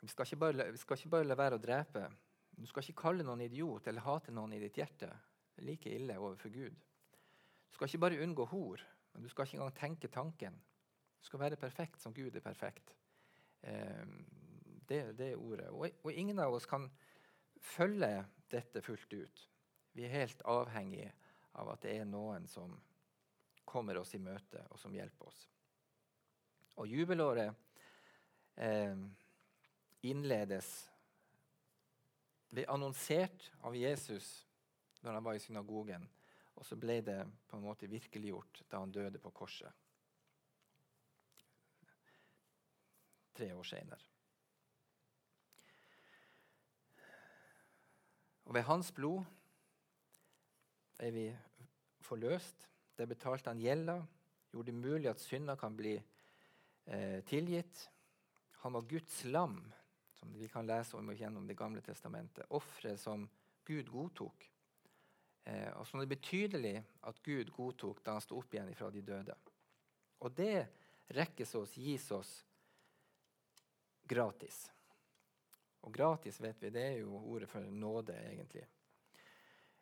vi, 0.00 0.08
skal 0.08 0.38
bare, 0.38 0.72
vi 0.72 0.78
skal 0.78 0.98
ikke 0.98 1.14
bare 1.16 1.28
la 1.28 1.36
være 1.38 1.56
å 1.56 1.62
drepe. 1.62 2.08
Du 2.54 2.66
skal 2.68 2.84
ikke 2.84 3.02
kalle 3.06 3.24
noen 3.26 3.40
idiot 3.46 3.88
eller 3.88 4.04
hate 4.04 4.32
noen 4.32 4.52
i 4.52 4.60
ditt 4.62 4.76
hjerte. 4.78 5.08
Det 5.54 5.62
er 5.62 5.68
like 5.68 5.90
ille 5.90 6.18
overfor 6.18 6.52
Gud. 6.52 6.76
Du 7.68 7.76
skal 7.76 7.88
ikke 7.88 8.02
bare 8.04 8.20
unngå 8.22 8.46
hor, 8.52 8.82
men 9.12 9.24
du 9.24 9.30
skal 9.32 9.46
ikke 9.46 9.58
engang 9.58 9.74
tenke 9.78 10.12
tanken. 10.12 10.60
Du 11.18 11.26
skal 11.26 11.40
være 11.40 11.56
perfekt 11.56 12.02
som 12.02 12.14
Gud 12.14 12.36
er 12.36 12.44
perfekt. 12.44 12.94
Eh, 13.62 14.04
det, 14.88 15.00
det, 15.18 15.32
er 15.32 15.40
ordet. 15.40 15.68
Og, 15.72 15.88
og, 16.02 16.12
ingen 16.12 16.38
av 16.38 16.52
oss 16.52 16.68
kan 16.68 16.84
følge 17.64 18.10
dette 18.52 18.82
fullt 18.84 19.16
ut. 19.16 19.44
Vi 19.94 20.04
er 20.04 20.16
helt 20.16 20.42
avhengig 20.50 21.06
av 21.54 21.70
at 21.70 21.84
det 21.86 21.92
er 22.00 22.08
noen 22.08 22.48
som 22.50 22.72
kommer 23.64 24.00
oss 24.00 24.14
i 24.14 24.22
møte, 24.22 24.64
og 24.70 24.78
som 24.78 24.94
hjelper 24.94 25.28
oss. 25.30 25.44
Og 26.82 26.90
jubelåret 26.90 27.54
eh, 28.58 28.98
innledes 30.02 30.70
ble 32.50 32.66
annonsert 32.70 33.52
av 33.62 33.76
Jesus 33.78 34.44
når 35.04 35.18
han 35.18 35.26
var 35.26 35.38
i 35.38 35.42
synagogen. 35.42 36.08
Og 36.54 36.66
så 36.66 36.78
ble 36.78 37.00
det 37.02 37.20
på 37.50 37.58
en 37.58 37.66
måte 37.66 37.90
virkeliggjort 37.90 38.64
da 38.70 38.82
han 38.82 38.94
døde 38.94 39.22
på 39.22 39.30
korset. 39.34 39.70
Tre 43.34 43.50
år 43.54 43.66
seinere. 43.66 44.10
Og 48.44 48.54
ved 48.54 48.66
hans 48.68 48.92
blod 48.94 49.24
er 51.04 51.12
vi 51.12 51.26
forløst. 52.04 52.68
Det 52.96 53.06
betalte 53.10 53.50
han 53.50 53.60
gjelda, 53.60 53.98
gjorde 54.52 54.70
det 54.70 54.78
mulig 54.78 55.10
at 55.10 55.22
synder 55.22 55.58
kan 55.60 55.76
bli 55.76 55.94
eh, 55.98 57.20
tilgitt. 57.28 57.88
Han 58.62 58.76
var 58.76 58.86
Guds 58.88 59.24
lam, 59.24 59.58
som 60.14 60.32
vi 60.38 60.48
kan 60.48 60.66
lese 60.66 60.96
om 60.96 61.10
gjennom 61.12 61.46
Det 61.46 61.56
gamle 61.58 61.82
testamentet. 61.84 62.46
Offeret 62.50 63.00
som 63.00 63.26
Gud 63.66 63.90
godtok. 63.90 64.50
Eh, 65.44 65.70
og 65.76 65.86
som 65.86 66.00
det 66.00 66.06
er 66.06 66.14
betydelig 66.14 66.76
at 67.04 67.20
Gud 67.22 67.50
godtok 67.52 68.00
da 68.04 68.16
han 68.16 68.24
sto 68.24 68.38
opp 68.38 68.54
igjen 68.54 68.72
fra 68.78 68.90
de 68.90 69.02
døde. 69.04 69.36
Og 70.24 70.32
det 70.32 70.66
rekkes 71.12 71.54
oss, 71.58 71.74
gis 71.76 72.06
oss 72.14 72.38
gratis. 74.08 74.62
Og 75.84 75.92
gratis 75.92 76.40
vet 76.40 76.62
vi, 76.62 76.70
det 76.72 76.84
er 76.94 76.96
jo 77.02 77.18
ordet 77.18 77.50
for 77.50 77.60
nåde, 77.68 78.16
egentlig. 78.30 78.64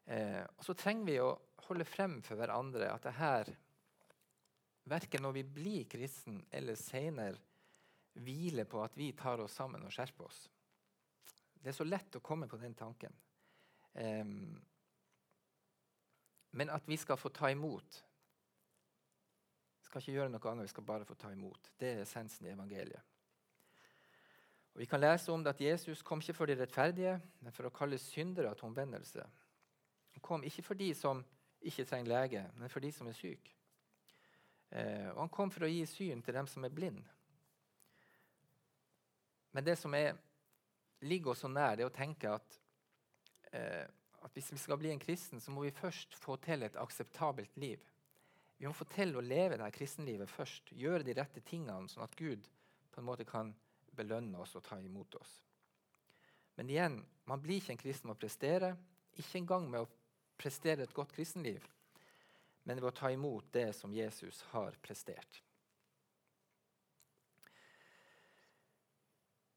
Eh, 0.04 0.42
og 0.42 0.64
så 0.66 0.74
trenger 0.78 1.06
vi 1.06 1.18
å 1.22 1.30
holde 1.68 1.86
frem 1.86 2.18
for 2.26 2.40
hverandre 2.40 2.90
at 2.90 3.04
det 3.06 3.14
her 3.18 3.52
verken 4.90 5.22
når 5.22 5.36
vi 5.36 5.44
blir 5.46 5.84
kristen 5.90 6.40
eller 6.50 6.78
senere 6.78 7.38
hviler 8.18 8.66
på 8.68 8.82
at 8.82 8.96
vi 8.98 9.12
tar 9.16 9.40
oss 9.40 9.54
sammen 9.56 9.84
og 9.86 9.94
skjerper 9.94 10.26
oss. 10.26 10.42
Det 11.62 11.70
er 11.70 11.76
så 11.76 11.86
lett 11.86 12.18
å 12.18 12.24
komme 12.24 12.48
på 12.50 12.58
den 12.60 12.74
tanken. 12.74 13.14
Eh, 13.94 14.26
men 16.52 16.72
at 16.74 16.88
vi 16.88 16.98
skal 17.00 17.16
få 17.16 17.30
ta 17.32 17.50
imot. 17.50 18.02
Vi 19.78 19.86
skal 19.86 20.02
ikke 20.02 20.18
gjøre 20.18 20.32
noe 20.34 20.50
annet, 20.50 20.66
vi 20.66 20.74
skal 20.74 20.88
bare 20.88 21.06
få 21.08 21.16
ta 21.16 21.30
imot. 21.32 21.70
Det 21.78 21.94
er 21.94 22.02
essensen 22.02 22.48
i 22.48 22.52
evangeliet. 22.52 23.08
Og 24.72 24.80
Vi 24.80 24.86
kan 24.88 25.00
lese 25.00 25.32
om 25.32 25.42
det 25.44 25.52
at 25.52 25.60
Jesus 25.60 26.02
kom 26.02 26.20
ikke 26.20 26.34
for 26.34 26.48
de 26.48 26.56
rettferdige, 26.56 27.18
men 27.40 27.52
for 27.52 27.68
å 27.68 27.74
kalle 27.74 27.98
syndere 28.00 28.54
til 28.56 28.70
omvendelse. 28.70 29.24
Han 30.16 30.24
kom 30.24 30.44
ikke 30.44 30.64
for 30.66 30.78
de 30.78 30.90
som 30.96 31.22
ikke 31.62 31.86
trenger 31.86 32.10
lege, 32.10 32.44
men 32.58 32.70
for 32.70 32.84
de 32.84 32.90
som 32.92 33.08
er 33.08 33.16
syke. 33.16 33.54
Eh, 34.72 35.08
og 35.12 35.20
han 35.20 35.32
kom 35.32 35.50
for 35.52 35.66
å 35.66 35.70
gi 35.70 35.84
syn 35.86 36.22
til 36.24 36.36
dem 36.36 36.48
som 36.48 36.64
er 36.64 36.72
blind. 36.74 37.02
Men 39.52 39.66
det 39.66 39.76
som 39.78 39.92
er, 39.94 40.16
ligger 41.04 41.34
oss 41.34 41.42
så 41.44 41.50
nær, 41.52 41.76
det 41.76 41.84
er 41.84 41.90
å 41.90 41.94
tenke 41.94 42.30
at, 42.32 42.58
eh, 43.52 43.84
at 44.24 44.32
hvis 44.32 44.52
vi 44.54 44.60
skal 44.62 44.80
bli 44.80 44.92
en 44.94 45.02
kristen, 45.02 45.40
så 45.40 45.52
må 45.52 45.66
vi 45.66 45.74
først 45.76 46.16
få 46.16 46.38
til 46.40 46.64
et 46.64 46.78
akseptabelt 46.80 47.56
liv. 47.60 47.82
Vi 48.56 48.68
må 48.68 48.72
få 48.78 48.86
til 48.88 49.16
å 49.18 49.24
leve 49.24 49.58
det 49.60 49.72
kristenlivet 49.74 50.30
først. 50.30 50.72
Gjøre 50.78 51.04
de 51.04 51.16
rette 51.18 51.42
tingene, 51.44 51.90
sånn 51.90 52.06
at 52.06 52.16
Gud 52.16 52.48
på 52.92 53.00
en 53.00 53.08
måte 53.08 53.26
kan 53.28 53.52
belønne 53.96 54.38
oss 54.40 54.54
og 54.56 54.64
ta 54.64 54.78
imot 54.80 55.16
oss. 55.18 55.32
Men 56.56 56.70
igjen, 56.70 57.00
man 57.28 57.42
blir 57.42 57.60
ikke 57.60 57.74
en 57.74 57.80
kristen 57.80 58.08
med 58.08 58.16
å 58.16 58.22
prestere. 58.22 58.72
Ikke 59.18 59.40
engang 59.40 59.68
med 59.68 59.84
å 59.84 59.90
prestere 60.42 60.82
et 60.82 60.96
godt 60.96 61.14
kristenliv 61.14 61.70
men 62.62 62.80
ved 62.80 62.88
å 62.92 62.94
ta 62.94 63.10
imot 63.10 63.52
det 63.52 63.72
som 63.72 63.94
Jesus 63.94 64.42
har 64.52 64.76
prestert. 64.82 65.42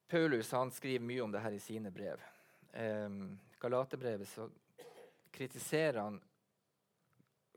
Paulus 0.08 0.52
han 0.52 0.72
skriver 0.72 1.06
mye 1.06 1.22
om 1.22 1.34
det 1.34 1.42
her 1.42 1.54
i 1.54 1.62
sine 1.62 1.92
brev. 1.92 2.22
Um, 2.74 3.38
Galaterbrevet 3.62 4.30
så 4.30 4.48
kritiserer 5.34 6.00
han 6.00 6.20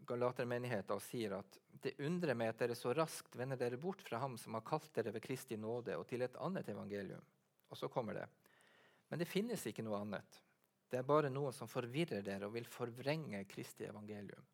Galatermenigheten 0.09 0.97
og 0.97 1.05
sier 1.05 1.37
at 1.37 1.59
det 1.83 1.99
undrer 2.03 2.37
meg 2.39 2.53
at 2.53 2.63
dere 2.63 2.77
så 2.79 2.95
raskt 2.97 3.37
vender 3.37 3.61
dere 3.61 3.79
bort 3.81 4.01
fra 4.03 4.21
ham 4.23 4.39
som 4.41 4.57
har 4.57 4.65
kalt 4.67 4.89
dere 4.97 5.13
ved 5.15 5.23
Kristi 5.23 5.59
nåde, 5.61 5.97
og 5.97 6.09
til 6.09 6.25
et 6.25 6.37
annet 6.43 6.69
evangelium. 6.73 7.23
Og 7.69 7.77
så 7.77 7.91
kommer 7.93 8.17
det. 8.17 8.25
Men 9.09 9.21
det 9.21 9.29
finnes 9.29 9.63
ikke 9.69 9.85
noe 9.85 10.01
annet. 10.01 10.41
Det 10.89 11.01
er 11.01 11.09
bare 11.09 11.31
noen 11.31 11.53
som 11.53 11.69
forvirrer 11.69 12.25
dere 12.25 12.49
og 12.49 12.55
vil 12.55 12.69
forvrenge 12.69 13.43
Kristi 13.51 13.85
evangelium. 13.89 14.45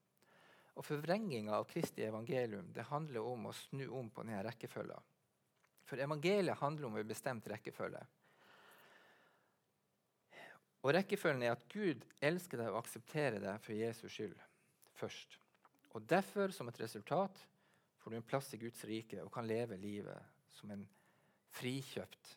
Og 0.74 0.82
Forvrenginga 0.82 1.54
av 1.54 1.68
Kristi 1.70 2.02
evangelium 2.02 2.72
det 2.74 2.88
handler 2.88 3.22
om 3.22 3.46
å 3.46 3.54
snu 3.54 3.86
om 3.94 4.10
på 4.10 4.24
denne 4.24 4.42
rekkefølga. 4.42 4.96
For 5.86 6.00
evangeliet 6.02 6.58
handler 6.58 6.88
om 6.88 6.96
en 6.98 7.06
bestemt 7.06 7.46
rekkefølge. 7.52 8.02
Og 10.84 10.92
Rekkefølgen 10.92 11.46
er 11.46 11.54
at 11.54 11.64
Gud 11.72 12.02
elsker 12.20 12.60
deg 12.60 12.72
og 12.72 12.82
aksepterer 12.82 13.40
deg 13.40 13.62
for 13.64 13.76
Jesus 13.76 14.12
skyld 14.12 14.34
først. 14.98 15.38
Og 15.94 16.02
Derfor, 16.10 16.50
som 16.52 16.68
et 16.68 16.80
resultat, 16.80 17.38
får 18.02 18.10
du 18.10 18.18
en 18.18 18.26
plass 18.26 18.50
i 18.52 18.60
Guds 18.60 18.82
rike 18.84 19.22
og 19.22 19.30
kan 19.32 19.46
leve 19.48 19.78
livet 19.80 20.34
som 20.58 20.74
en 20.74 20.82
frikjøpt 21.54 22.34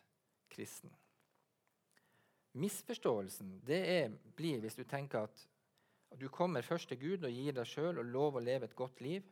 kristen. 0.54 0.94
Misforståelsen 2.58 3.58
det 3.66 3.78
er, 3.92 4.14
blir 4.36 4.60
hvis 4.62 4.78
du 4.78 4.84
tenker 4.88 5.28
at 5.28 5.44
du 6.18 6.28
kommer 6.32 6.64
først 6.64 6.88
til 6.88 6.98
Gud 6.98 7.26
og 7.28 7.34
gir 7.34 7.54
deg 7.54 7.68
sjøl 7.68 8.00
og 8.00 8.08
lov 8.08 8.38
å 8.38 8.42
leve 8.42 8.68
et 8.68 8.76
godt 8.76 9.02
liv. 9.04 9.26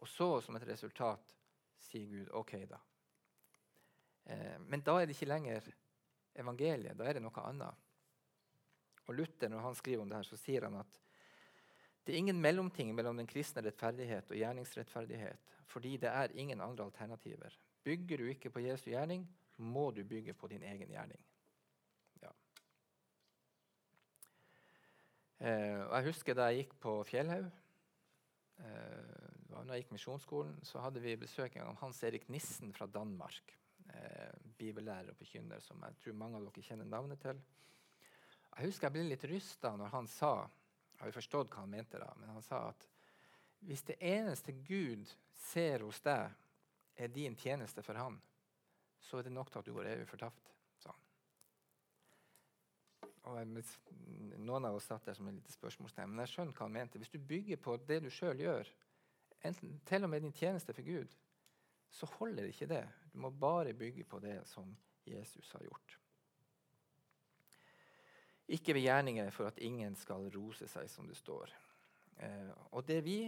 Og 0.00 0.08
så, 0.10 0.28
som 0.42 0.56
et 0.56 0.66
resultat, 0.66 1.34
sier 1.78 2.08
Gud 2.10 2.32
OK, 2.34 2.56
da. 2.68 2.80
Eh, 4.24 4.56
men 4.66 4.82
da 4.84 4.96
er 4.98 5.06
det 5.06 5.14
ikke 5.14 5.30
lenger 5.30 5.68
evangeliet. 6.34 6.96
Da 6.98 7.06
er 7.06 7.18
det 7.18 7.24
noe 7.24 7.44
annet. 7.44 7.84
Og 9.04 9.18
Luther, 9.18 9.52
når 9.52 9.66
han 9.68 9.76
skriver 9.78 10.02
om 10.02 10.10
det 10.10 10.18
her, 10.18 10.28
så 10.28 10.40
sier 10.40 10.66
han 10.66 10.80
at 10.80 11.00
det 12.04 12.12
er 12.12 12.20
ingen 12.20 12.40
mellomting 12.40 12.90
mellom 12.96 13.16
den 13.20 13.28
kristne 13.28 13.62
rettferdighet 13.64 14.32
og 14.32 14.36
gjerningsrettferdighet, 14.36 15.54
fordi 15.68 15.94
det 16.02 16.10
er 16.10 16.34
ingen 16.36 16.60
andre 16.60 16.84
alternativer. 16.84 17.54
Bygger 17.84 18.20
du 18.20 18.26
ikke 18.28 18.52
på 18.52 18.64
Jesu 18.64 18.90
gjerning, 18.90 19.24
må 19.56 19.90
du 19.90 20.02
bygge 20.04 20.34
på 20.36 20.48
din 20.52 20.64
egen 20.68 20.90
gjerning. 20.90 21.20
Eh, 25.44 25.80
og 25.84 25.92
jeg 25.98 26.08
husker 26.08 26.36
Da 26.36 26.48
jeg 26.48 26.62
gikk 26.62 26.78
på 26.80 26.92
Fjellhaug, 27.04 27.50
eh, 28.64 29.24
da 29.50 29.64
jeg 29.74 29.82
gikk 29.82 29.92
misjonsskolen, 29.92 30.56
så 30.64 30.80
hadde 30.80 31.02
vi 31.04 31.16
besøk 31.20 31.58
av 31.60 31.76
Hans 31.82 32.00
Erik 32.02 32.30
Nissen 32.32 32.72
fra 32.72 32.86
Danmark. 32.86 33.52
Eh, 33.92 34.32
bibellærer 34.56 35.10
og 35.12 35.18
forkynner 35.18 35.60
som 35.60 35.82
jeg 35.84 35.98
tror 36.00 36.16
mange 36.16 36.38
av 36.38 36.46
dere 36.46 36.64
kjenner 36.64 36.88
navnet 36.88 37.20
til. 37.20 37.42
Jeg 38.54 38.70
husker 38.70 38.88
jeg 38.88 38.94
ble 38.94 39.04
litt 39.10 39.26
rysta 39.28 39.74
når 39.76 39.92
han 39.92 40.08
sa 40.08 40.48
Jeg 40.94 41.00
har 41.00 41.10
jo 41.10 41.18
forstått 41.18 41.50
hva 41.50 41.64
han 41.64 41.72
mente, 41.74 41.98
da, 41.98 42.08
men 42.16 42.30
han 42.30 42.42
sa 42.42 42.68
at 42.70 42.86
hvis 43.66 43.82
det 43.82 43.96
eneste 44.00 44.52
Gud 44.64 45.10
ser 45.50 45.82
hos 45.82 46.00
deg, 46.04 46.30
er 46.96 47.08
din 47.10 47.34
tjeneste 47.34 47.82
for 47.82 47.98
Han, 47.98 48.20
så 49.00 49.18
er 49.18 49.26
det 49.26 49.32
nok 49.34 49.50
til 49.50 49.58
at 49.58 49.66
du 49.66 49.72
går 49.74 49.88
evig 49.90 50.06
fortapt. 50.06 50.53
Og 53.24 53.40
Noen 54.44 54.66
av 54.68 54.76
oss 54.76 54.88
satt 54.90 55.06
der 55.08 55.16
som 55.16 55.28
et 55.28 55.38
lite 55.38 55.52
spørsmålstegn, 55.54 56.10
men 56.10 56.24
jeg 56.24 56.34
skjønner 56.34 56.56
hva 56.56 56.66
han 56.66 56.74
mente. 56.74 57.00
Hvis 57.00 57.12
du 57.12 57.18
bygger 57.18 57.60
på 57.62 57.76
det 57.88 58.02
du 58.04 58.10
sjøl 58.12 58.42
gjør, 58.42 58.68
enten, 59.48 59.78
til 59.88 60.04
og 60.04 60.10
med 60.12 60.24
din 60.24 60.34
tjeneste 60.36 60.74
for 60.76 60.84
Gud, 60.84 61.14
så 61.94 62.08
holder 62.18 62.50
ikke 62.50 62.68
det. 62.68 62.82
Du 63.12 63.20
må 63.22 63.30
bare 63.30 63.72
bygge 63.76 64.04
på 64.04 64.20
det 64.20 64.40
som 64.50 64.74
Jesus 65.08 65.52
har 65.54 65.64
gjort. 65.64 65.98
Ikke 68.52 68.74
ved 68.76 68.84
gjerninger 68.84 69.30
for 69.32 69.48
at 69.48 69.60
ingen 69.64 69.96
skal 69.96 70.28
rose 70.34 70.68
seg, 70.68 70.90
som 70.92 71.08
det 71.08 71.16
står. 71.16 71.52
Eh, 72.20 72.50
og 72.76 72.84
det 72.84 73.00
vi 73.06 73.20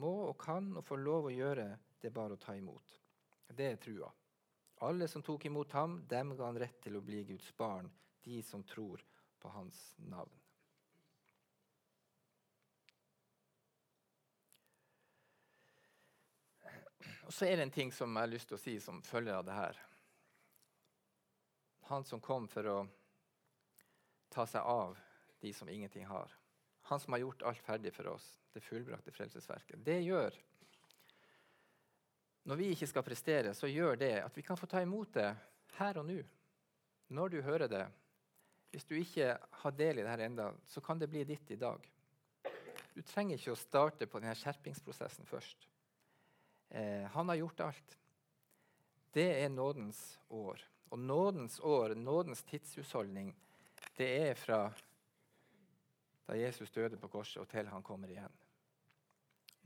må 0.00 0.14
og 0.30 0.38
kan 0.40 0.70
og 0.78 0.84
får 0.86 1.02
lov 1.02 1.28
å 1.28 1.34
gjøre, 1.34 1.66
det 2.00 2.08
er 2.08 2.16
bare 2.16 2.38
å 2.38 2.40
ta 2.40 2.54
imot. 2.56 2.94
Det 3.52 3.68
er 3.68 3.82
trua. 3.82 4.08
Alle 4.86 5.08
som 5.08 5.24
tok 5.24 5.44
imot 5.48 5.76
ham, 5.76 6.00
dem 6.08 6.32
ga 6.36 6.48
han 6.48 6.58
rett 6.60 6.80
til 6.84 6.96
å 6.96 7.04
bli 7.04 7.22
Guds 7.28 7.52
barn, 7.56 7.90
de 8.24 8.40
som 8.44 8.64
tror 8.64 9.04
på 9.46 9.50
hans 9.50 9.94
navn. 9.96 10.30
Og 17.26 17.34
Så 17.34 17.46
er 17.46 17.56
det 17.56 17.62
en 17.62 17.70
ting 17.70 17.92
som 17.94 18.10
jeg 18.10 18.26
har 18.26 18.32
lyst 18.32 18.48
til 18.50 18.58
å 18.58 18.62
si 18.62 18.74
som 18.82 18.98
følger 19.06 19.38
av 19.38 19.44
det 19.46 19.54
her. 19.54 19.78
Han 21.92 22.02
som 22.06 22.22
kom 22.22 22.48
for 22.50 22.66
å 22.70 22.78
ta 24.34 24.48
seg 24.50 24.66
av 24.66 24.98
de 25.42 25.52
som 25.54 25.70
ingenting 25.70 26.08
har. 26.10 26.34
Han 26.90 27.02
som 27.02 27.14
har 27.14 27.22
gjort 27.22 27.44
alt 27.46 27.62
ferdig 27.62 27.92
for 27.94 28.10
oss, 28.16 28.26
det 28.50 28.64
fullbrakte 28.66 29.14
frelsesverket. 29.14 29.78
Det 29.84 30.00
gjør 30.02 30.42
Når 32.46 32.58
vi 32.58 32.66
ikke 32.70 32.86
skal 32.86 33.02
prestere, 33.02 33.54
så 33.54 33.66
gjør 33.66 33.96
det 33.98 34.12
at 34.22 34.36
vi 34.38 34.42
kan 34.42 34.58
få 34.58 34.66
ta 34.70 34.82
imot 34.82 35.14
det 35.14 35.30
her 35.78 35.98
og 35.98 36.06
nå. 36.06 36.18
Når 37.10 37.28
du 37.28 37.40
hører 37.42 37.70
det. 37.70 37.86
Hvis 38.76 38.84
du 38.84 38.92
ikke 38.98 39.30
har 39.62 39.72
del 39.72 40.02
i 40.02 40.02
det 40.04 40.10
her 40.10 40.20
enda, 40.26 40.50
så 40.68 40.82
kan 40.84 40.98
det 41.00 41.06
bli 41.08 41.22
ditt 41.24 41.48
i 41.54 41.56
dag. 41.56 41.80
Du 42.92 42.98
trenger 43.08 43.38
ikke 43.38 43.54
å 43.54 43.56
starte 43.56 44.04
på 44.04 44.20
denne 44.20 44.34
skjerpingsprosessen 44.36 45.24
først. 45.24 45.64
Eh, 46.68 47.06
han 47.14 47.32
har 47.32 47.38
gjort 47.40 47.62
alt. 47.70 47.96
Det 49.16 49.24
er 49.38 49.48
nådens 49.48 50.02
år. 50.28 50.60
Og 50.92 51.00
nådens 51.00 51.56
år, 51.64 51.94
nådens 51.96 52.44
tidshusholdning, 52.50 53.32
det 53.96 54.10
er 54.28 54.36
fra 54.36 54.60
da 56.26 56.36
Jesus 56.36 56.76
døde 56.76 57.00
på 57.00 57.08
korset, 57.08 57.40
og 57.40 57.48
til 57.48 57.72
han 57.72 57.84
kommer 57.86 58.12
igjen. 58.12 58.38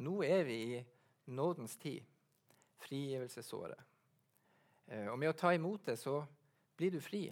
Nå 0.06 0.20
er 0.22 0.46
vi 0.46 0.62
i 0.76 0.80
nådens 1.34 1.74
tid, 1.82 2.06
frigivelsesåret. 2.86 3.86
Eh, 4.86 5.08
og 5.10 5.18
med 5.18 5.34
å 5.34 5.38
ta 5.42 5.50
imot 5.58 5.90
det, 5.90 5.98
så 5.98 6.20
blir 6.78 6.94
du 6.94 7.02
fri. 7.02 7.26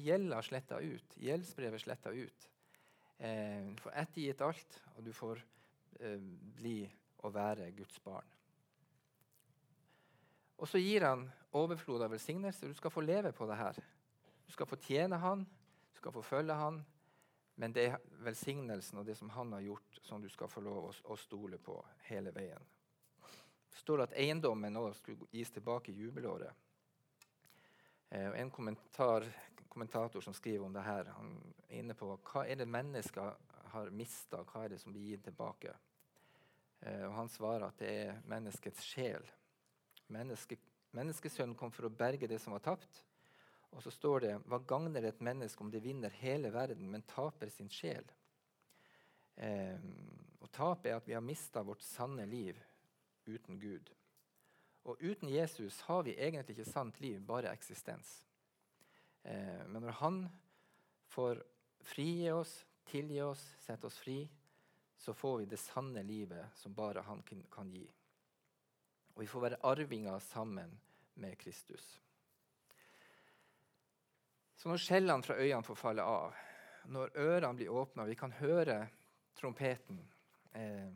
Gjelda 0.00 0.42
sletta 0.42 0.80
ut. 0.80 1.16
Gjeldsbrevet 1.16 1.82
sletta 1.82 2.10
ut. 2.10 2.48
Eh, 3.18 3.66
du 3.70 3.80
får 3.82 3.98
ettergitt 4.02 4.40
alt, 4.44 4.80
og 4.96 5.04
du 5.04 5.12
får 5.12 5.42
eh, 6.00 6.20
bli 6.58 6.78
og 7.24 7.34
være 7.34 7.70
Guds 7.76 8.00
barn. 8.04 8.30
Og 10.56 10.68
så 10.68 10.78
gir 10.78 11.06
han 11.06 11.26
overflod 11.56 12.02
av 12.04 12.12
velsignelse. 12.14 12.68
Du 12.68 12.74
skal 12.74 12.92
få 12.92 13.02
leve 13.04 13.32
på 13.32 13.46
det 13.46 13.56
her. 13.58 13.78
Du 14.46 14.52
skal 14.52 14.68
få 14.68 14.76
tjene 14.76 15.16
han, 15.18 15.44
du 15.92 15.98
skal 15.98 16.12
få 16.12 16.22
følge 16.22 16.54
han, 16.54 16.82
men 17.54 17.72
det 17.72 17.86
er 17.88 18.02
velsignelsen 18.26 18.98
og 18.98 19.06
det 19.06 19.16
som 19.18 19.30
han 19.30 19.52
har 19.52 19.60
gjort, 19.60 20.00
som 20.02 20.22
du 20.22 20.28
skal 20.28 20.50
få 20.50 20.60
lov 20.64 20.90
å, 20.90 20.92
å 21.14 21.16
stole 21.16 21.58
på 21.62 21.78
hele 22.08 22.32
veien. 22.34 22.70
Det 23.70 23.80
står 23.80 24.04
at 24.04 24.16
eiendommen 24.18 24.74
nå 24.74 24.88
skulle 24.98 25.28
gis 25.32 25.50
tilbake 25.54 25.92
i 25.92 25.96
jubelåret. 25.98 26.52
Eh, 28.10 28.30
en 28.40 28.50
kommentar, 28.50 29.26
kommentator 29.74 30.22
som 30.22 30.34
skriver 30.34 30.66
om 30.66 30.72
det 30.72 30.84
her, 30.86 31.10
han 31.16 31.34
er 31.68 31.80
inne 31.82 31.96
på 31.98 32.12
hva 32.14 32.44
er 32.46 32.60
det 32.60 32.70
mennesker 32.70 33.34
har 33.74 33.90
mista, 33.90 34.44
hva 34.46 34.64
er 34.64 34.74
det 34.74 34.78
som 34.82 34.94
blir 34.94 35.14
gitt 35.14 35.24
tilbake. 35.26 35.74
Eh, 36.80 37.02
og 37.08 37.16
han 37.18 37.30
svarer 37.32 37.66
at 37.66 37.80
det 37.82 37.90
er 38.04 38.20
menneskets 38.30 38.84
sjel. 38.86 39.26
Menneske, 40.14 40.58
menneskesønnen 40.94 41.56
kom 41.58 41.72
for 41.74 41.88
å 41.88 41.94
berge 41.94 42.28
det 42.30 42.38
som 42.42 42.54
var 42.54 42.62
tapt. 42.64 43.02
Og 43.74 43.82
så 43.82 43.90
står 43.90 44.20
det 44.22 44.34
Hva 44.46 44.60
gagner 44.62 45.08
et 45.08 45.24
menneske 45.24 45.64
om 45.64 45.72
det 45.72 45.82
vinner 45.82 46.14
hele 46.20 46.52
verden, 46.54 46.86
men 46.90 47.02
taper 47.08 47.50
sin 47.50 47.72
sjel? 47.72 48.06
Eh, 49.34 49.80
og 50.38 50.52
Tapet 50.54 50.92
er 50.92 51.00
at 51.00 51.08
vi 51.08 51.16
har 51.16 51.24
mista 51.24 51.64
vårt 51.66 51.82
sanne 51.82 52.26
liv 52.30 52.60
uten 53.26 53.58
Gud. 53.58 53.90
Og 54.84 55.00
uten 55.00 55.32
Jesus 55.32 55.80
har 55.88 56.04
vi 56.04 56.14
egentlig 56.14 56.58
ikke 56.58 56.70
sant 56.70 57.00
liv, 57.00 57.18
bare 57.26 57.50
eksistens. 57.50 58.20
Når 59.84 59.92
Han 60.00 60.28
får 61.12 61.42
frigi 61.80 62.30
oss, 62.30 62.66
tilgi 62.88 63.20
oss, 63.20 63.42
sette 63.60 63.86
oss 63.86 63.98
fri, 64.00 64.22
så 64.96 65.12
får 65.12 65.38
vi 65.38 65.48
det 65.50 65.60
sanne 65.60 66.02
livet 66.02 66.56
som 66.56 66.72
bare 66.74 67.02
Han 67.04 67.20
kan 67.52 67.68
gi. 67.70 67.84
Og 69.14 69.20
vi 69.20 69.28
får 69.28 69.44
være 69.44 69.60
arvinger 69.60 70.18
sammen 70.24 70.72
med 71.20 71.36
Kristus. 71.38 72.00
Så 74.56 74.72
når 74.72 74.80
skjellene 74.80 75.22
fra 75.22 75.36
øynene 75.36 75.68
får 75.68 75.76
falle 75.76 76.08
av, 76.08 76.32
når 76.88 77.12
ørene 77.20 77.54
blir 77.60 77.76
åpna, 77.76 78.08
vi 78.08 78.16
kan 78.16 78.32
høre 78.40 78.86
trompeten, 79.36 80.00
eh, 80.56 80.92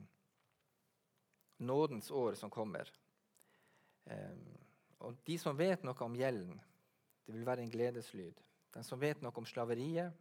nådens 1.59 2.11
år 2.11 2.35
som 2.35 2.51
kommer 2.51 2.89
eh, 4.07 4.37
Og 4.99 5.17
de 5.25 5.39
som 5.39 5.57
vet 5.57 5.85
noe 5.85 6.05
om 6.05 6.17
gjelden, 6.17 6.61
det 7.27 7.35
vil 7.37 7.47
være 7.47 7.63
en 7.63 7.71
gledeslyd. 7.71 8.41
De 8.79 8.85
som 8.87 9.01
vet 9.01 9.19
noe 9.25 9.35
om 9.35 9.47
slaveriet, 9.47 10.15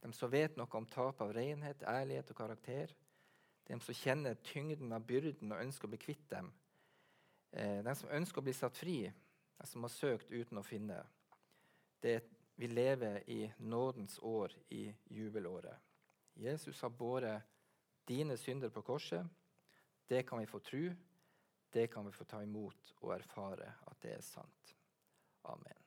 de 0.00 0.08
som 0.16 0.30
vet 0.32 0.54
noe 0.56 0.78
om 0.78 0.86
tap 0.88 1.18
av 1.20 1.34
renhet, 1.36 1.82
ærlighet 1.84 2.30
og 2.32 2.38
karakter. 2.38 2.94
De 3.68 3.76
som 3.84 3.94
kjenner 3.94 4.38
tyngden 4.40 4.94
av 4.96 5.04
byrden 5.04 5.52
og 5.52 5.60
ønsker 5.60 5.84
å 5.84 5.90
bli 5.92 5.98
kvitt 6.00 6.24
dem. 6.30 6.48
Eh, 7.52 7.82
de 7.84 7.94
som 7.98 8.08
ønsker 8.16 8.40
å 8.40 8.46
bli 8.46 8.54
satt 8.56 8.80
fri, 8.80 9.02
de 9.04 9.68
som 9.68 9.84
har 9.84 9.92
søkt 9.92 10.32
uten 10.32 10.62
å 10.62 10.64
finne. 10.64 11.02
Det 12.00 12.22
vi 12.56 12.70
lever 12.72 13.20
i 13.28 13.42
nådens 13.58 14.16
år 14.24 14.56
i 14.72 14.86
jubelåret. 15.12 15.76
Jesus 16.40 16.80
har 16.80 16.96
båret 16.96 17.52
dine 18.08 18.38
synder 18.40 18.72
på 18.72 18.82
korset. 18.82 19.28
Det 20.08 20.24
kan 20.24 20.40
vi 20.40 20.48
få 20.48 20.64
tro. 20.64 20.86
Det 21.70 21.86
kan 21.92 22.08
vi 22.08 22.16
få 22.16 22.24
ta 22.24 22.40
imot 22.42 22.96
og 23.02 23.14
erfare 23.20 23.76
at 23.92 24.00
det 24.00 24.16
er 24.16 24.24
sant. 24.24 24.74
Amen. 25.44 25.79